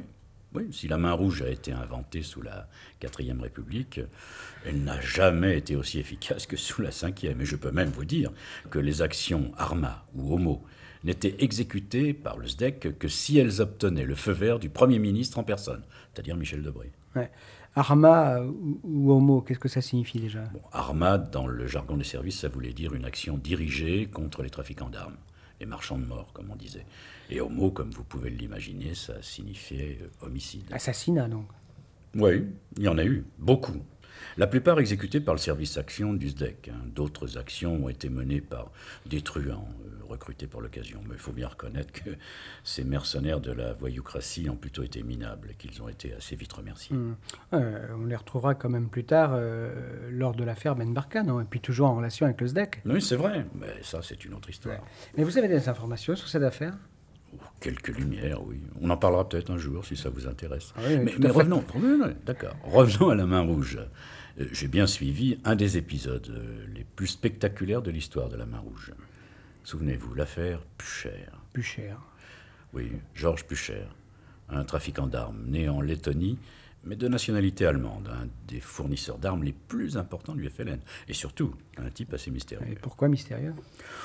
Oui, 0.55 0.69
si 0.73 0.89
la 0.89 0.97
main 0.97 1.13
rouge 1.13 1.43
a 1.43 1.51
été 1.51 1.73
inventée 1.73 2.23
sous 2.23 2.41
la 2.41 2.67
quatrième 2.99 3.41
République, 3.43 4.01
elle 4.65 4.85
n'a 4.85 4.99
jamais 5.01 5.59
été 5.59 5.77
aussi 5.77 5.99
efficace 5.99 6.47
que 6.47 6.57
sous 6.57 6.81
la 6.81 6.93
cinquième. 6.93 7.43
Et 7.43 7.45
je 7.45 7.57
peux 7.57 7.73
même 7.73 7.91
vous 7.91 8.07
dire 8.07 8.33
que 8.71 8.79
les 8.79 9.03
actions 9.03 9.53
Arma 9.59 10.07
ou 10.15 10.33
Homo 10.35 10.63
n'étaient 11.05 11.37
exécutées 11.39 12.13
par 12.13 12.39
le 12.39 12.47
SDEC 12.47 12.99
que 12.99 13.09
si 13.09 13.39
elles 13.39 13.61
obtenaient 13.61 14.05
le 14.05 14.15
feu 14.15 14.33
vert 14.33 14.59
du 14.59 14.69
Premier 14.69 14.99
ministre 14.99 15.39
en 15.39 15.45
personne, 15.45 15.83
c'est-à-dire 16.13 16.37
Michel 16.37 16.63
Debré. 16.63 16.91
Arma 17.75 18.41
ou, 18.41 19.13
homo, 19.13 19.43
qu'est-ce 19.43 19.59
que 19.59 19.69
ça 19.69 19.83
signifie 19.83 20.19
déjà? 20.19 20.45
Arma, 20.73 21.19
dans 21.19 21.47
le 21.47 21.67
jargon 21.67 21.99
des 21.99 22.05
services, 22.05 22.41
ça 22.41 22.49
voulait 22.49 22.73
dire 22.73 22.95
une 22.95 23.05
action 23.05 23.37
dirigée 23.37 24.07
contre 24.07 24.43
les 24.43 24.49
trafiquants 24.49 24.89
d'armes, 24.89 25.17
les 25.61 25.67
marchands 25.67 25.99
de 25.99 26.07
mort, 26.07 26.33
comme 26.33 26.51
on 26.51 26.57
disait. 26.57 26.87
Et 27.29 27.41
homo, 27.41 27.71
comme 27.71 27.91
vous 27.91 28.05
pouvez 28.05 28.31
l'imaginer, 28.31 28.95
ça 28.95 29.21
signifiait 29.21 29.99
euh, 30.01 30.27
homicide. 30.27 30.65
Assassinat, 30.73 31.29
donc? 31.29 31.47
Oui, 32.15 32.45
il 32.79 32.85
y 32.85 32.89
en 32.89 32.97
a 32.97 33.05
eu, 33.05 33.27
beaucoup. 33.39 33.83
La 34.37 34.47
plupart 34.47 34.79
exécutés 34.79 35.21
par 35.21 35.35
le 35.35 35.41
service 35.41 35.77
action 35.79 36.13
du 36.13 36.29
SDEC. 36.29 36.69
Hein. 36.69 36.79
D'autres 36.95 37.39
actions 37.39 37.85
ont 37.85 37.89
été 37.89 38.09
menées 38.09 38.41
par 38.41 38.71
des 39.07 39.23
truands 39.23 39.69
euh, 39.87 40.05
recrutés 40.09 40.47
pour 40.47 40.61
l'occasion. 40.61 41.01
Mais 41.09 41.15
il 41.15 41.21
faut 41.21 41.33
bien 41.33 41.49
reconnaître 41.49 41.93
que 41.93 42.11
ces 42.65 42.85
mercenaires 42.85 43.41
de 43.41 43.53
la 43.53 43.73
voyoucratie 43.73 44.49
ont 44.51 44.57
plutôt 44.57 44.83
été 44.83 45.03
minables 45.03 45.51
et 45.51 45.55
qu'ils 45.55 45.83
ont 45.83 45.89
été 45.89 46.13
assez 46.15 46.37
vite 46.37 46.53
remerciés. 46.53 46.97
Mmh. 46.97 47.17
on 47.53 48.07
les 48.07 48.17
retrouvera 48.17 48.55
quand 48.55 48.69
même 48.69 48.89
plus 48.89 49.05
tard 49.05 49.33
euh, 49.35 50.11
lors 50.11 50.35
de 50.35 50.45
l'affaire 50.45 50.77
Ben 50.77 50.93
Barka, 50.93 51.23
non 51.23 51.41
Et 51.41 51.45
puis 51.45 51.61
toujours 51.61 51.89
en 51.89 51.97
relation 51.97 52.27
avec 52.27 52.41
le 52.41 52.49
SDEC. 52.49 52.83
Oui, 52.85 53.03
c'est 53.03 53.17
vrai, 53.17 53.47
mais 53.55 53.83
ça 53.83 54.01
c'est 54.03 54.25
une 54.25 54.35
autre 54.35 54.51
histoire. 54.51 54.81
Mais 55.17 55.25
vous 55.25 55.39
avez 55.39 55.49
des 55.49 55.69
informations 55.69 56.17
sur 56.17 56.29
cette 56.29 56.43
affaire? 56.43 56.77
Quelques 57.61 57.97
lumières, 57.97 58.43
oui. 58.47 58.61
On 58.81 58.91
en 58.91 58.97
parlera 58.97 59.29
peut-être 59.29 59.51
un 59.51 59.59
jour 59.59 59.85
si 59.85 59.97
ça 59.97 60.11
vous 60.11 60.27
intéresse. 60.27 60.73
Ah 60.77 60.81
mais, 61.03 61.29
revenons, 61.29 61.65
d'accord. 62.25 62.57
Revenons 62.65 63.11
à 63.11 63.15
la 63.15 63.27
main 63.27 63.41
rouge. 63.41 63.79
Euh, 64.41 64.47
j'ai 64.53 64.69
bien 64.69 64.87
suivi 64.87 65.39
un 65.45 65.57
des 65.57 65.77
épisodes 65.77 66.29
euh, 66.31 66.67
les 66.75 66.85
plus 66.85 67.07
spectaculaires 67.07 67.83
de 67.83 67.91
l'histoire 67.91 68.29
de 68.29 68.37
la 68.37 68.47
Main 68.47 68.59
Rouge. 68.59 68.93
Souvenez-vous, 69.65 70.15
l'affaire 70.15 70.61
Pucher. 70.79 71.27
Pucher. 71.53 71.95
Oui, 72.73 72.93
Georges 73.15 73.45
Pucher, 73.45 73.87
un 74.49 74.65
trafiquant 74.65 75.07
d'armes 75.07 75.43
né 75.47 75.69
en 75.69 75.81
Lettonie, 75.81 76.39
mais 76.87 76.97
de 76.97 77.09
nationalité 77.09 77.67
allemande, 77.67 78.09
un 78.09 78.29
des 78.47 78.61
fournisseurs 78.61 79.19
d'armes 79.19 79.43
les 79.43 79.53
plus 79.53 79.97
importants 79.97 80.35
du 80.35 80.49
FLN, 80.49 80.79
et 81.09 81.15
surtout 81.15 81.53
un 81.77 81.91
type 81.91 82.15
assez 82.15 82.31
mystérieux. 82.31 82.67
Et 82.71 82.77
pourquoi 82.77 83.09
mystérieux? 83.09 83.55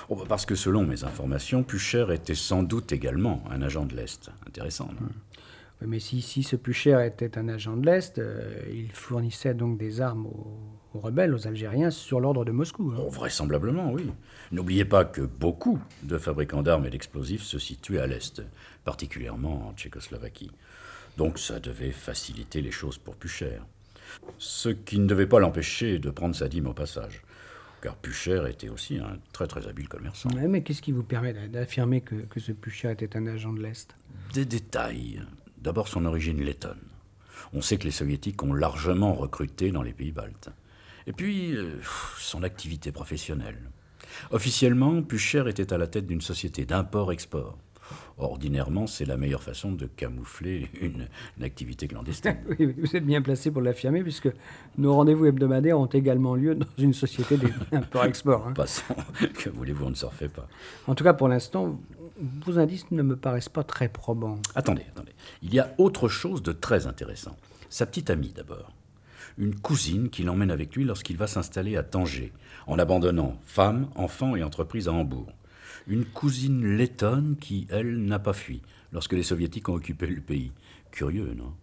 Oh, 0.09 0.15
bah, 0.15 0.23
Parce 0.27 0.45
que 0.45 0.55
selon 0.55 0.83
mes 0.83 1.03
informations, 1.03 1.63
Pucher 1.63 2.07
était 2.11 2.35
sans 2.35 2.63
doute 2.63 2.91
également 2.91 3.43
un 3.49 3.61
agent 3.61 3.85
de 3.85 3.95
l'Est. 3.95 4.31
Intéressant, 4.47 4.89
non? 4.99 5.07
Hmm. 5.07 5.87
Mais 5.87 5.99
si, 5.99 6.21
si 6.21 6.43
ce 6.43 6.55
plus 6.55 6.73
cher 6.73 7.01
était 7.01 7.39
un 7.39 7.49
agent 7.49 7.75
de 7.75 7.87
l'Est, 7.87 8.19
euh, 8.19 8.53
il 8.71 8.91
fournissait 8.91 9.55
donc 9.55 9.79
des 9.79 9.99
armes 9.99 10.27
aux, 10.27 10.99
rebelles, 10.99 11.33
aux 11.33 11.47
Algériens, 11.47 11.89
sur 11.89 12.19
l'ordre 12.19 12.45
de 12.45 12.51
Moscou. 12.51 12.91
Hein. 12.93 12.99
Oh, 12.99 13.09
vraisemblablement, 13.09 13.91
oui. 13.91 14.05
N'oubliez 14.51 14.85
pas 14.85 15.05
que 15.05 15.21
beaucoup 15.21 15.79
de 16.03 16.19
fabricants 16.19 16.61
d'armes 16.61 16.85
et 16.85 16.91
d'explosifs 16.91 17.41
se 17.41 17.57
situaient 17.57 17.99
à 17.99 18.05
l'Est, 18.05 18.43
particulièrement 18.83 19.69
en 19.69 19.73
Tchécoslovaquie. 19.73 20.51
Donc 21.21 21.37
ça 21.37 21.59
devait 21.59 21.91
faciliter 21.91 22.63
les 22.63 22.71
choses 22.71 22.97
pour 22.97 23.15
Pucher. 23.15 23.59
Ce 24.39 24.69
qui 24.69 24.97
ne 24.97 25.05
devait 25.05 25.27
pas 25.27 25.39
l'empêcher 25.39 25.99
de 25.99 26.09
prendre 26.09 26.33
sa 26.33 26.47
dîme 26.47 26.65
au 26.65 26.73
passage. 26.73 27.21
Car 27.83 27.95
Pucher 27.95 28.45
était 28.49 28.69
aussi 28.69 28.97
un 28.97 29.19
très 29.31 29.45
très 29.45 29.67
habile 29.67 29.87
commerçant. 29.87 30.29
mais 30.35 30.63
qu'est-ce 30.63 30.81
qui 30.81 30.91
vous 30.91 31.03
permet 31.03 31.31
d'affirmer 31.47 32.01
que, 32.01 32.15
que 32.15 32.39
ce 32.39 32.51
Pucher 32.51 32.89
était 32.89 33.15
un 33.15 33.27
agent 33.27 33.53
de 33.53 33.61
l'Est? 33.61 33.95
Des 34.33 34.45
détails 34.45 35.21
D'abord 35.59 35.89
son 35.89 36.05
origine 36.05 36.41
lettonne. 36.41 36.81
On 37.53 37.61
sait 37.61 37.77
que 37.77 37.83
les 37.83 37.91
soviétiques 37.91 38.41
ont 38.41 38.55
largement 38.55 39.13
recruté 39.13 39.69
dans 39.69 39.83
les 39.83 39.93
pays 39.93 40.11
baltes. 40.11 40.49
Et 41.05 41.13
puis, 41.13 41.55
euh, 41.55 41.79
son 42.17 42.41
activité 42.41 42.91
professionnelle. 42.91 43.69
Officiellement, 44.31 45.03
Pucher 45.03 45.43
était 45.47 45.71
à 45.71 45.77
la 45.77 45.85
tête 45.85 46.07
d'une 46.07 46.21
société 46.21 46.65
d'import-export. 46.65 47.59
Ordinairement, 48.21 48.85
c'est 48.85 49.05
la 49.05 49.17
meilleure 49.17 49.41
façon 49.41 49.71
de 49.71 49.87
camoufler 49.87 50.69
une, 50.81 51.07
activité 51.43 51.87
clandestine. 51.87 52.37
oui, 52.59 52.73
vous 52.77 52.95
êtes 52.95 53.05
bien 53.05 53.21
placé 53.21 53.51
pour 53.51 53.61
l'affirmer, 53.61 54.03
puisque 54.03 54.29
nos 54.77 54.93
rendez-vous 54.93 55.25
hebdomadaires 55.25 55.79
ont 55.79 55.87
également 55.87 56.35
lieu 56.35 56.55
dans 56.55 56.67
une 56.77 56.93
société 56.93 57.37
d'import-export. 57.71 58.31
Hein. 58.41 58.53
Passons, 58.53 58.95
que 59.33 59.49
voulez-vous, 59.49 59.85
on 59.85 59.89
ne 59.89 59.95
s'en 59.95 60.07
refait 60.07 60.29
pas. 60.29 60.47
En 60.87 60.95
tout 60.95 61.03
cas, 61.03 61.13
pour 61.13 61.27
l'instant, 61.27 61.79
vos 62.45 62.59
indices 62.59 62.89
ne 62.91 63.01
me 63.01 63.15
paraissent 63.15 63.49
pas 63.49 63.63
très 63.63 63.89
probants. 63.89 64.39
Attendez, 64.55 64.83
attendez. 64.89 65.11
Il 65.41 65.53
y 65.53 65.59
a 65.59 65.73
autre 65.77 66.07
chose 66.07 66.41
de 66.41 66.51
très 66.51 66.87
intéressant. 66.87 67.35
Sa 67.69 67.85
petite 67.85 68.09
amie 68.09 68.33
d'abord. 68.35 68.71
Une 69.37 69.55
cousine 69.55 70.09
qui 70.09 70.23
l'emmène 70.23 70.51
avec 70.51 70.75
lui 70.75 70.83
lorsqu'il 70.83 71.17
va 71.17 71.27
s'installer 71.27 71.77
à 71.77 71.83
Tanger, 71.83 72.31
en 72.67 72.79
abandonnant 72.79 73.37
femme, 73.43 73.87
enfants 73.95 74.35
et 74.35 74.43
entreprise 74.43 74.87
à 74.87 74.93
Hambourg. 74.93 75.31
Une 75.87 76.05
cousine 76.05 76.77
lettonne 76.77 77.37
qui, 77.39 77.67
elle, 77.69 78.03
n'a 78.05 78.19
pas 78.19 78.33
fui 78.33 78.61
lorsque 78.91 79.13
les 79.13 79.23
soviétiques 79.23 79.69
ont 79.69 79.75
occupé 79.75 80.07
le 80.07 80.21
pays. 80.21 80.51
Curieux, 80.91 81.33
non? 81.35 81.53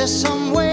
there's 0.00 0.18
some 0.18 0.54
way? 0.54 0.69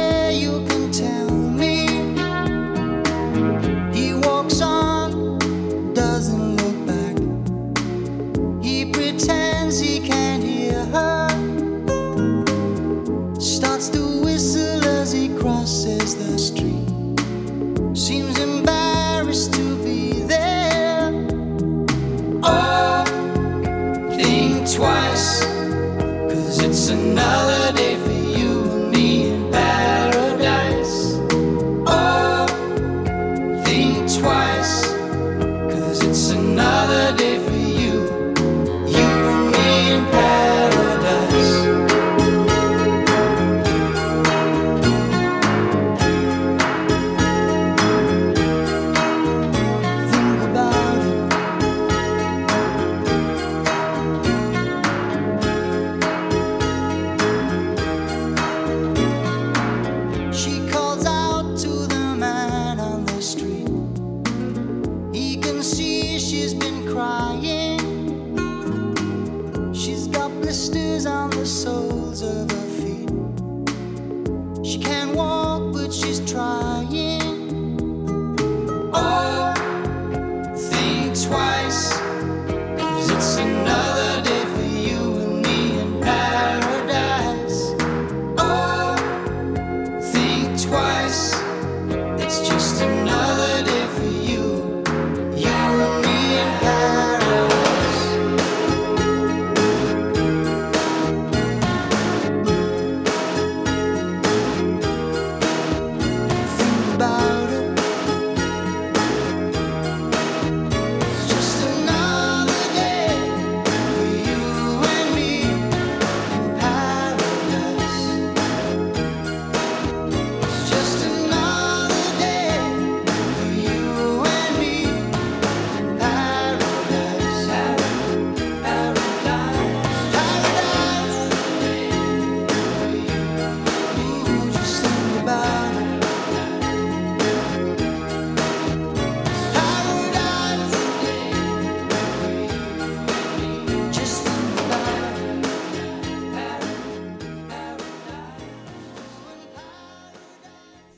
the 71.31 71.45
souls 71.45 72.21
of 72.21 72.56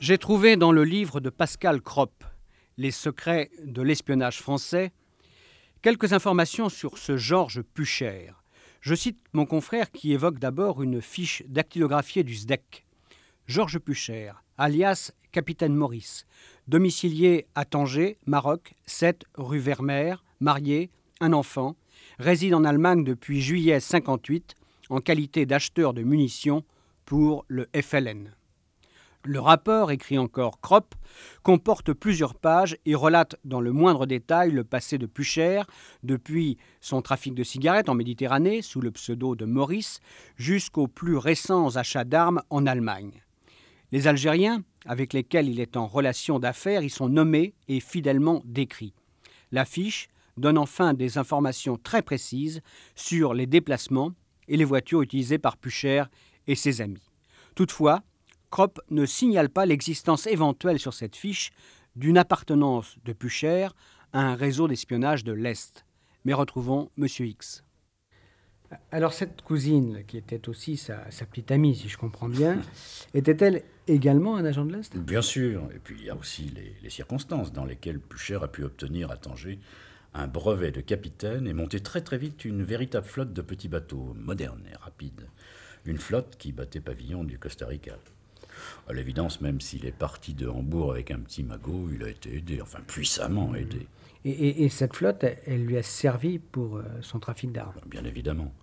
J'ai 0.09 0.17
trouvé 0.17 0.55
dans 0.55 0.71
le 0.71 0.85
livre 0.85 1.19
de 1.19 1.29
Pascal 1.29 1.81
Kropp, 1.83 2.23
Les 2.79 2.89
secrets 2.89 3.51
de 3.63 3.83
l'espionnage 3.83 4.41
français, 4.41 4.91
quelques 5.83 6.13
informations 6.13 6.67
sur 6.67 6.97
ce 6.97 7.15
Georges 7.15 7.61
Pucher. 7.61 8.31
Je 8.81 8.95
cite 8.95 9.19
mon 9.33 9.45
confrère 9.45 9.91
qui 9.91 10.11
évoque 10.11 10.39
d'abord 10.39 10.81
une 10.81 10.99
fiche 10.99 11.43
dactylographiée 11.47 12.23
du 12.23 12.33
SDEC. 12.33 12.87
Georges 13.45 13.77
Pucher, 13.77 14.31
alias 14.57 15.11
Capitaine 15.31 15.75
Maurice, 15.75 16.25
domicilié 16.67 17.45
à 17.53 17.63
Tanger, 17.65 18.17
Maroc, 18.25 18.73
7 18.87 19.25
rue 19.35 19.59
Vermeer, 19.59 20.23
marié, 20.39 20.89
un 21.19 21.33
enfant, 21.33 21.75
réside 22.17 22.55
en 22.55 22.63
Allemagne 22.63 23.03
depuis 23.03 23.41
juillet 23.41 23.79
58 23.79 24.55
en 24.89 25.01
qualité 25.01 25.45
d'acheteur 25.45 25.93
de 25.93 26.01
munitions 26.01 26.63
pour 27.05 27.45
le 27.47 27.67
FLN. 27.79 28.33
Le 29.25 29.41
rapport, 29.41 29.91
écrit 29.91 30.17
encore 30.17 30.61
Kropp, 30.61 30.95
comporte 31.43 31.91
plusieurs 31.91 32.35
pages 32.35 32.77
et 32.85 32.95
relate 32.95 33.35
dans 33.43 33.59
le 33.59 33.73
moindre 33.73 34.05
détail 34.05 34.51
le 34.51 34.63
passé 34.63 34.97
de 34.97 35.05
Pucher, 35.05 35.63
depuis 36.03 36.57
son 36.79 37.01
trafic 37.01 37.35
de 37.35 37.43
cigarettes 37.43 37.89
en 37.89 37.95
Méditerranée 37.95 38.61
sous 38.61 38.79
le 38.79 38.91
pseudo 38.91 39.35
de 39.35 39.43
Maurice, 39.43 39.99
jusqu'aux 40.37 40.87
plus 40.87 41.17
récents 41.17 41.75
achats 41.75 42.05
d'armes 42.05 42.41
en 42.49 42.65
Allemagne. 42.65 43.21
Les 43.91 44.07
Algériens, 44.07 44.63
avec 44.85 45.11
lesquels 45.11 45.49
il 45.49 45.59
est 45.59 45.75
en 45.75 45.85
relation 45.85 46.39
d'affaires, 46.39 46.83
y 46.83 46.89
sont 46.89 47.09
nommés 47.09 47.55
et 47.67 47.81
fidèlement 47.81 48.41
décrits. 48.45 48.93
L'affiche 49.51 50.07
donne 50.37 50.57
enfin 50.57 50.93
des 50.93 51.17
informations 51.17 51.77
très 51.77 52.01
précises 52.01 52.61
sur 52.95 53.33
les 53.33 53.47
déplacements 53.47 54.13
et 54.47 54.55
les 54.55 54.63
voitures 54.63 55.01
utilisées 55.01 55.39
par 55.39 55.57
Pucher 55.57 56.03
et 56.47 56.55
ses 56.55 56.79
amis. 56.79 57.11
Toutefois, 57.55 58.03
Kropp 58.49 58.79
ne 58.89 59.05
signale 59.05 59.49
pas 59.49 59.65
l'existence 59.65 60.27
éventuelle 60.27 60.79
sur 60.79 60.93
cette 60.93 61.15
fiche 61.15 61.51
d'une 61.95 62.17
appartenance 62.17 62.97
de 63.05 63.13
Pucher 63.13 63.67
à 64.13 64.21
un 64.21 64.35
réseau 64.35 64.67
d'espionnage 64.67 65.23
de 65.23 65.33
l'Est. 65.33 65.85
Mais 66.25 66.33
retrouvons 66.33 66.89
M. 66.97 67.07
X. 67.19 67.63
Alors 68.91 69.13
cette 69.13 69.41
cousine, 69.41 70.03
qui 70.07 70.17
était 70.17 70.47
aussi 70.47 70.77
sa, 70.77 70.97
petite 71.29 71.51
amie, 71.51 71.75
si 71.75 71.89
je 71.89 71.97
comprends 71.97 72.29
bien, 72.29 72.61
était-elle 73.13 73.63
également 73.87 74.37
un 74.37 74.45
agent 74.45 74.65
de 74.65 74.73
l'Est? 74.73 74.95
Bien 74.97 75.21
sûr. 75.21 75.69
Et 75.73 75.79
puis 75.79 75.95
il 75.99 76.05
y 76.05 76.09
a 76.09 76.15
aussi 76.15 76.51
les, 76.81 76.89
circonstances 76.89 77.51
dans 77.51 77.65
lesquelles 77.65 77.99
Pucher 77.99 78.39
a 78.41 78.47
pu 78.47 78.63
obtenir 78.63 79.11
à 79.11 79.17
Tanger 79.17 79.59
un 80.13 80.27
brevet 80.27 80.71
de 80.71 80.81
capitaine 80.81 81.47
et 81.47 81.53
monter 81.53 81.81
très 81.81 82.01
très 82.01 82.17
vite 82.17 82.45
une 82.45 82.63
véritable 82.63 83.05
flotte 83.05 83.31
de 83.31 83.41
petits 83.41 83.67
bateaux, 83.67 84.15
modernes 84.15 84.65
et 84.71 84.75
rapides. 84.75 85.27
Une 85.85 85.99
flotte 85.99 86.35
qui 86.37 86.51
battait 86.51 86.79
pavillon 86.79 87.23
du 87.23 87.37
Costa 87.37 87.67
Rica. 87.67 87.97
À 88.87 88.93
l'évidence, 88.93 89.41
même 89.41 89.61
s'il 89.61 89.85
est 89.85 89.91
parti 89.91 90.33
de 90.33 90.47
Hambourg 90.47 90.91
avec 90.91 91.11
un 91.11 91.19
petit 91.19 91.43
magot, 91.43 91.89
il 91.93 92.03
a 92.03 92.09
été 92.09 92.35
aidé, 92.35 92.61
enfin 92.61 92.79
puissamment 92.85 93.53
aidé. 93.55 93.87
Et, 94.25 94.67
cette 94.67 94.95
flotte, 94.95 95.23
elle 95.45 95.65
lui 95.65 95.77
a 95.77 95.83
servi 95.83 96.39
pour 96.39 96.77
euh, 96.77 96.83
son 97.01 97.19
trafic 97.19 97.53
d'armes? 97.53 97.79
Bien 97.85 98.03
évidemment. 98.03 98.53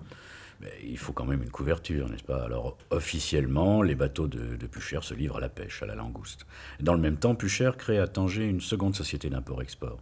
Mais 0.61 0.73
il 0.85 0.99
faut 0.99 1.15
quand 1.15 1.25
même 1.25 1.43
une 1.43 1.51
couverture, 1.51 2.09
n'est-ce 2.11 2.25
pas? 2.25 2.45
Alors, 2.45 2.77
officiellement, 2.91 3.83
les 3.83 3.95
bateaux 3.95 4.29
de, 4.29 4.57
de, 4.57 4.67
Pucher 4.67 5.01
se 5.03 5.15
livrent 5.15 5.39
à 5.39 5.41
la 5.41 5.49
pêche, 5.49 5.83
à 5.83 5.87
la 5.87 5.95
langouste. 5.95 6.47
Dans 6.81 6.95
le 6.95 7.01
même 7.01 7.17
temps, 7.17 7.35
Pucher 7.35 7.71
crée 7.77 7.99
à 7.99 8.07
Tanger 8.07 8.47
une 8.47 8.61
seconde 8.61 8.95
société 8.95 9.31
d'import-export, 9.31 9.99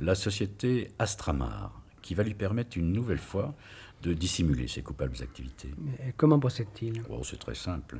la 0.00 0.14
société 0.14 0.90
Astramar, 0.98 1.80
qui 2.02 2.14
va 2.14 2.22
lui 2.22 2.34
permettre 2.34 2.76
une 2.76 2.92
nouvelle 2.92 3.18
fois 3.18 3.54
de 4.02 4.14
dissimuler 4.14 4.66
ses 4.66 4.82
coupables 4.82 5.16
activités. 5.22 5.70
Mais 5.78 6.14
comment 6.16 6.38
procède-t-il? 6.38 7.02
Oh, 7.10 7.20
C'est 7.22 7.38
très 7.38 7.54
simple. 7.54 7.98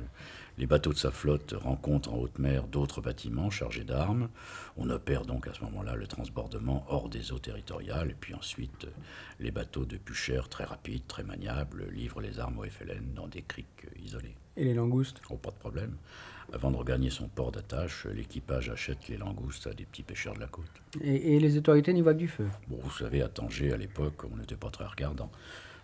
Les 0.57 0.67
bateaux 0.67 0.93
de 0.93 0.97
sa 0.97 1.11
flotte 1.11 1.55
rencontrent 1.57 2.13
en 2.13 2.17
haute 2.17 2.37
mer 2.37 2.67
d'autres 2.67 3.01
bâtiments 3.01 3.49
chargés 3.49 3.83
d'armes. 3.83 4.29
On 4.77 4.89
opère 4.89 5.25
donc 5.25 5.47
à 5.47 5.53
ce 5.53 5.63
moment-là 5.63 5.95
le 5.95 6.07
transbordement 6.07 6.85
hors 6.87 7.09
des 7.09 7.31
eaux 7.31 7.39
territoriales. 7.39 8.11
Et 8.11 8.15
puis 8.19 8.33
ensuite, 8.35 8.87
les 9.39 9.51
bateaux 9.51 9.85
de 9.85 9.97
Pucher, 9.97 10.41
très 10.49 10.65
rapides, 10.65 11.07
très 11.07 11.23
maniables, 11.23 11.87
livrent 11.91 12.21
les 12.21 12.39
armes 12.39 12.59
au 12.59 12.63
FLN 12.63 13.13
dans 13.15 13.27
des 13.27 13.41
criques 13.41 13.87
isolées. 14.03 14.35
Et 14.57 14.65
les 14.65 14.73
langoustes? 14.73 15.21
Oh, 15.29 15.37
pas 15.37 15.51
de 15.51 15.55
problème. 15.55 15.95
Avant 16.53 16.69
de 16.69 16.75
regagner 16.75 17.09
son 17.09 17.29
port 17.29 17.53
d'attache, 17.53 18.05
l'équipage 18.13 18.69
achète 18.69 19.07
les 19.07 19.15
langoustes 19.17 19.67
à 19.67 19.73
des 19.73 19.85
petits 19.85 20.03
pêcheurs 20.03 20.33
de 20.33 20.41
la 20.41 20.47
côte. 20.47 20.65
Et, 21.01 21.35
et 21.35 21.39
les 21.39 21.57
autorités 21.57 21.93
n'y 21.93 22.01
voient 22.01 22.13
que 22.13 22.19
du 22.19 22.27
feu? 22.27 22.47
Bon, 22.67 22.77
vous 22.83 22.91
savez, 22.91 23.21
à 23.21 23.29
Tanger, 23.29 23.71
à 23.71 23.77
l'époque, 23.77 24.25
on 24.31 24.35
n'était 24.35 24.57
pas 24.57 24.69
très 24.69 24.85
regardant. 24.85 25.31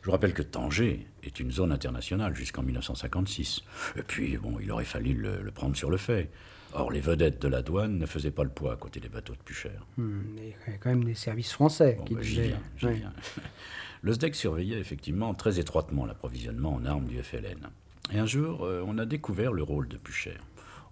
Je 0.07 0.09
vous 0.09 0.13
rappelle 0.13 0.33
que 0.33 0.41
Tanger 0.41 1.05
est 1.23 1.37
une 1.41 1.51
zone 1.51 1.73
internationale 1.73 2.33
jusqu'en 2.33 2.63
1956. 2.63 3.59
Et 3.97 4.03
puis, 4.03 4.37
bon, 4.37 4.57
il 4.61 4.71
aurait 4.71 4.85
fallu 4.85 5.11
le, 5.13 5.41
le 5.41 5.51
prendre 5.51 5.75
sur 5.75 5.89
le 5.89 5.97
fait. 5.97 6.29
Or, 6.71 6.93
les 6.93 7.01
vedettes 7.01 7.41
de 7.41 7.49
la 7.49 7.61
douane 7.61 7.97
ne 7.97 8.05
faisaient 8.05 8.31
pas 8.31 8.45
le 8.45 8.49
poids 8.49 8.71
à 8.71 8.75
côté 8.77 9.01
des 9.01 9.09
bateaux 9.09 9.33
de 9.33 9.39
plus 9.39 9.53
cher. 9.53 9.85
Hmm, 9.97 10.21
il 10.37 10.47
y 10.47 10.73
a 10.73 10.77
quand 10.79 10.91
même 10.91 11.03
des 11.03 11.13
services 11.13 11.51
français 11.51 11.95
Bon, 11.99 12.05
qui 12.05 12.15
bah, 12.15 12.21
j'y 12.21 12.39
viens, 12.39 12.59
Ouais. 12.83 12.93
viens. 12.93 13.11
Le 14.01 14.13
SDEC 14.13 14.33
surveillait 14.35 14.79
effectivement 14.79 15.33
très 15.33 15.59
étroitement 15.59 16.05
l'approvisionnement 16.05 16.73
en 16.75 16.85
armes 16.85 17.07
du 17.07 17.21
FLN. 17.21 17.67
Et 18.13 18.19
un 18.19 18.25
jour, 18.25 18.63
euh, 18.63 18.81
on 18.87 18.97
a 18.99 19.05
découvert 19.05 19.51
le 19.51 19.63
rôle 19.63 19.89
de 19.89 19.97
Pucher. 19.97 20.35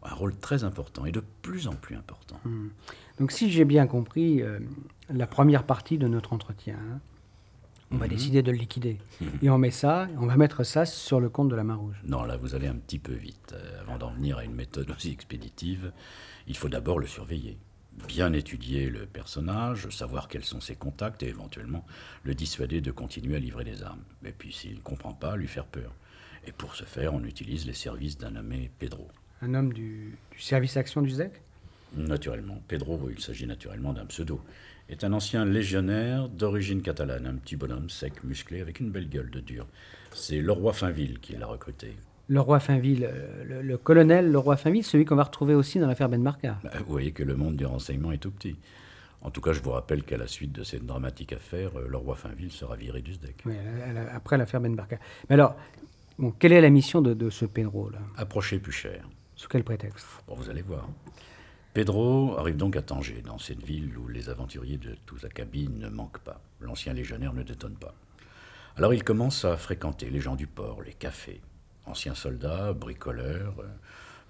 Un 0.03 0.13
rôle 0.13 0.35
très 0.35 0.65
important 0.65 1.05
et 1.05 1.13
de 1.13 1.23
plus 1.41 1.69
en 1.69 1.73
plus 1.73 1.95
important. 1.95 2.37
Donc 3.17 3.31
si 3.31 3.49
j'ai 3.49 3.63
bien 3.63 3.87
compris 3.87 4.41
euh, 4.41 4.59
la 5.09 5.25
première 5.25 5.63
partie 5.63 5.97
de 5.97 6.09
notre 6.09 6.33
entretien, 6.33 6.75
hein, 6.75 6.99
on 7.95 7.97
Mhm. 7.97 8.01
va 8.01 8.07
décider 8.09 8.41
de 8.43 8.51
le 8.51 8.57
liquider. 8.57 8.97
Et 9.41 9.49
on 9.49 9.57
met 9.57 9.71
ça, 9.71 10.07
on 10.19 10.25
va 10.27 10.35
mettre 10.37 10.63
ça 10.63 10.85
sur 10.85 11.19
le 11.19 11.29
compte 11.29 11.49
de 11.49 11.55
la 11.55 11.63
main 11.63 11.75
rouge. 11.75 11.95
Non, 12.05 12.23
là, 12.23 12.35
vous 12.37 12.53
allez 12.55 12.67
un 12.67 12.75
petit 12.75 12.99
peu 12.99 13.13
vite. 13.13 13.53
Euh, 13.53 13.81
avant 13.81 13.97
d'en 13.97 14.11
venir 14.11 14.37
à 14.37 14.43
une 14.43 14.53
méthode 14.53 14.89
aussi 14.91 15.11
expéditive, 15.11 15.91
il 16.47 16.57
faut 16.57 16.69
d'abord 16.69 16.99
le 16.99 17.07
surveiller. 17.07 17.57
Bien 18.07 18.33
étudier 18.33 18.89
le 18.89 19.05
personnage, 19.05 19.87
savoir 19.89 20.27
quels 20.27 20.43
sont 20.43 20.59
ses 20.59 20.75
contacts 20.75 21.23
et 21.23 21.29
éventuellement 21.29 21.85
le 22.23 22.35
dissuader 22.35 22.81
de 22.81 22.91
continuer 22.91 23.37
à 23.37 23.39
livrer 23.39 23.63
des 23.63 23.81
armes. 23.83 24.03
Et 24.25 24.33
puis, 24.33 24.51
s'il 24.51 24.75
ne 24.75 24.79
comprend 24.81 25.13
pas, 25.13 25.37
lui 25.37 25.47
faire 25.47 25.65
peur. 25.65 25.93
Et 26.45 26.51
pour 26.51 26.75
ce 26.75 26.83
faire, 26.83 27.13
on 27.13 27.23
utilise 27.23 27.65
les 27.65 27.73
services 27.73 28.17
d'un 28.17 28.31
nommé 28.31 28.69
Pedro. 28.79 29.07
Un 29.41 29.53
homme 29.53 29.71
du, 29.73 30.17
du 30.31 30.39
service 30.41 30.75
action 30.77 31.01
du 31.01 31.09
ZEC 31.11 31.31
Naturellement, 31.95 32.61
Pedro, 32.67 33.09
il 33.09 33.21
s'agit 33.21 33.47
naturellement 33.47 33.93
d'un 33.93 34.05
pseudo, 34.05 34.41
est 34.89 35.03
un 35.03 35.13
ancien 35.13 35.45
légionnaire 35.45 36.29
d'origine 36.29 36.81
catalane, 36.81 37.25
un 37.25 37.35
petit 37.35 37.55
bonhomme 37.55 37.89
sec, 37.89 38.23
musclé, 38.23 38.61
avec 38.61 38.79
une 38.79 38.91
belle 38.91 39.09
gueule 39.09 39.29
de 39.29 39.39
dur. 39.39 39.65
C'est 40.13 40.39
Leroy 40.41 40.73
Finville 40.73 41.19
qui 41.19 41.35
l'a 41.35 41.47
recruté. 41.47 41.95
Le 42.27 42.39
roi 42.41 42.59
Finville, 42.59 43.07
euh, 43.07 43.43
le, 43.43 43.61
le 43.61 43.77
colonel 43.77 44.31
le 44.31 44.39
roi 44.39 44.57
Finville, 44.57 44.83
celui 44.83 45.05
qu'on 45.05 45.15
va 45.15 45.23
retrouver 45.23 45.53
aussi 45.53 45.77
dans 45.79 45.85
l'affaire 45.87 46.09
Ben 46.09 46.21
Marca. 46.21 46.57
Bah, 46.63 46.71
Vous 46.79 46.91
voyez 46.91 47.11
que 47.11 47.21
le 47.23 47.35
monde 47.35 47.55
du 47.55 47.65
renseignement 47.67 48.11
est 48.11 48.17
tout 48.17 48.31
petit. 48.31 48.55
En 49.21 49.29
tout 49.31 49.41
cas, 49.41 49.53
je 49.53 49.61
vous 49.61 49.71
rappelle 49.71 50.03
qu'à 50.03 50.17
la 50.17 50.27
suite 50.27 50.51
de 50.51 50.63
cette 50.63 50.85
dramatique 50.85 51.33
affaire, 51.33 51.71
euh, 51.79 51.87
le 51.87 51.97
roi 51.97 52.15
Finville 52.15 52.51
sera 52.51 52.75
viré 52.75 53.01
du 53.01 53.13
SDEC. 53.13 53.43
Oui, 53.45 53.53
après 54.11 54.37
l'affaire 54.37 54.59
Ben 54.61 54.73
Marca. 54.73 54.97
Mais 55.29 55.33
alors, 55.35 55.55
bon, 56.17 56.31
quelle 56.31 56.53
est 56.53 56.61
la 56.61 56.69
mission 56.71 57.01
de, 57.01 57.13
de 57.13 57.29
ce 57.29 57.45
Pedro 57.45 57.89
là? 57.91 57.99
Approchez 58.17 58.57
plus 58.59 58.71
cher. 58.71 59.07
Sous 59.35 59.47
quel 59.47 59.63
prétexte? 59.63 60.07
Bon, 60.27 60.35
vous 60.35 60.49
allez 60.49 60.61
voir. 60.63 60.89
Pedro 61.75 62.37
arrive 62.37 62.55
donc 62.55 62.77
à 62.77 62.81
Tanger, 62.81 63.21
dans 63.21 63.37
cette 63.37 63.61
ville 63.61 63.97
où 63.97 64.07
les 64.07 64.29
aventuriers 64.29 64.77
de 64.77 64.95
tous 65.05 65.27
cabine 65.27 65.77
ne 65.77 65.89
manquent 65.89 66.23
pas. 66.23 66.39
L'ancien 66.61 66.93
légionnaire 66.93 67.33
ne 67.33 67.43
détonne 67.43 67.75
pas. 67.75 67.93
Alors 68.77 68.93
il 68.93 69.03
commence 69.03 69.43
à 69.43 69.57
fréquenter 69.57 70.09
les 70.09 70.21
gens 70.21 70.37
du 70.37 70.47
port, 70.47 70.81
les 70.81 70.93
cafés. 70.93 71.41
Ancien 71.85 72.15
soldat, 72.15 72.71
bricoleur, 72.71 73.55
euh, 73.59 73.67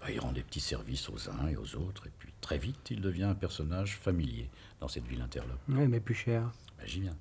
bah, 0.01 0.08
il 0.10 0.19
rend 0.19 0.31
des 0.31 0.41
petits 0.41 0.60
services 0.60 1.08
aux 1.08 1.29
uns 1.29 1.47
et 1.47 1.55
aux 1.55 1.75
autres, 1.75 2.08
et 2.08 2.12
puis 2.17 2.34
très 2.41 2.58
vite 2.58 2.89
il 2.89 2.99
devient 2.99 3.25
un 3.25 3.36
personnage 3.36 3.95
familier 3.99 4.49
dans 4.79 4.88
cette 4.88 5.05
ville 5.05 5.21
interlope. 5.21 5.60
Oui, 5.69 5.88
mais 5.88 5.99
plus 5.99 6.15
cher. 6.15 6.51
Ben, 6.79 6.88
J'y 6.88 7.01
viens. 7.01 7.17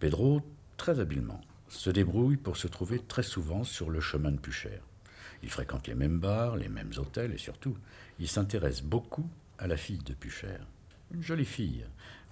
Pedro, 0.00 0.42
très 0.76 1.00
habilement, 1.00 1.40
se 1.66 1.88
débrouille 1.88 2.36
pour 2.36 2.58
se 2.58 2.68
trouver 2.68 2.98
très 2.98 3.22
souvent 3.22 3.64
sur 3.64 3.88
le 3.88 4.00
chemin 4.00 4.32
de 4.32 4.38
Puchère. 4.38 4.82
Il 5.42 5.50
fréquente 5.50 5.86
les 5.86 5.94
mêmes 5.94 6.18
bars, 6.18 6.56
les 6.56 6.68
mêmes 6.68 6.92
hôtels 6.98 7.32
et 7.32 7.38
surtout, 7.38 7.74
il 8.20 8.28
s'intéresse 8.28 8.82
beaucoup 8.82 9.26
à 9.58 9.66
la 9.66 9.76
fille 9.76 9.98
de 10.04 10.12
Puchère. 10.12 10.66
Une 11.12 11.22
jolie 11.22 11.44
fille, 11.44 11.84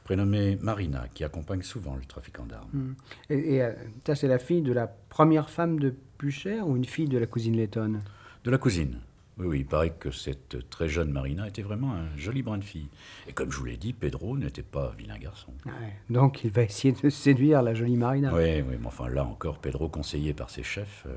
prénommée 0.04 0.56
Marina, 0.60 1.06
qui 1.12 1.24
accompagne 1.24 1.62
souvent 1.62 1.96
le 1.96 2.04
trafiquant 2.04 2.46
d'armes. 2.46 2.68
Hmm. 2.72 2.94
Et, 3.30 3.56
et, 3.56 3.62
euh, 3.62 3.72
ça, 4.06 4.14
c'est 4.14 4.28
la 4.28 4.38
fille 4.38 4.62
de 4.62 4.72
la 4.72 4.86
première 4.86 5.50
femme 5.50 5.80
de 5.80 5.94
plus 6.16 6.30
cher 6.30 6.68
ou 6.68 6.76
une 6.76 6.84
fille 6.84 7.08
de 7.08 7.18
la 7.18 7.26
cousine 7.26 7.56
lettonne? 7.56 8.02
De 8.44 8.50
la 8.50 8.58
cousine. 8.58 9.00
Oui, 9.38 9.46
oui, 9.46 9.58
il 9.60 9.66
paraît 9.66 9.90
que 9.90 10.10
cette 10.10 10.68
très 10.68 10.88
jeune 10.88 11.12
Marina 11.12 11.46
était 11.46 11.62
vraiment 11.62 11.92
un 11.92 12.16
joli 12.16 12.42
brin 12.42 12.58
de 12.58 12.64
fille. 12.64 12.88
Et 13.28 13.32
comme 13.32 13.52
je 13.52 13.58
vous 13.58 13.66
l'ai 13.66 13.76
dit, 13.76 13.92
Pedro 13.92 14.36
n'était 14.36 14.62
pas 14.62 14.92
vilain 14.98 15.16
garçon. 15.16 15.52
Ouais, 15.64 15.92
Donc, 16.10 16.42
il 16.42 16.50
va 16.50 16.62
essayer 16.62 16.92
de 16.92 17.08
séduire 17.10 17.62
la 17.62 17.74
jolie 17.74 17.96
Marina. 17.96 18.34
Oui, 18.34 18.62
oui, 18.62 18.76
mais 18.80 18.86
enfin 18.86 19.08
là 19.08 19.24
encore, 19.24 19.58
Pedro, 19.58 19.88
conseillé 19.88 20.34
par 20.34 20.50
ses 20.50 20.64
chefs, 20.64 21.04
euh, 21.06 21.16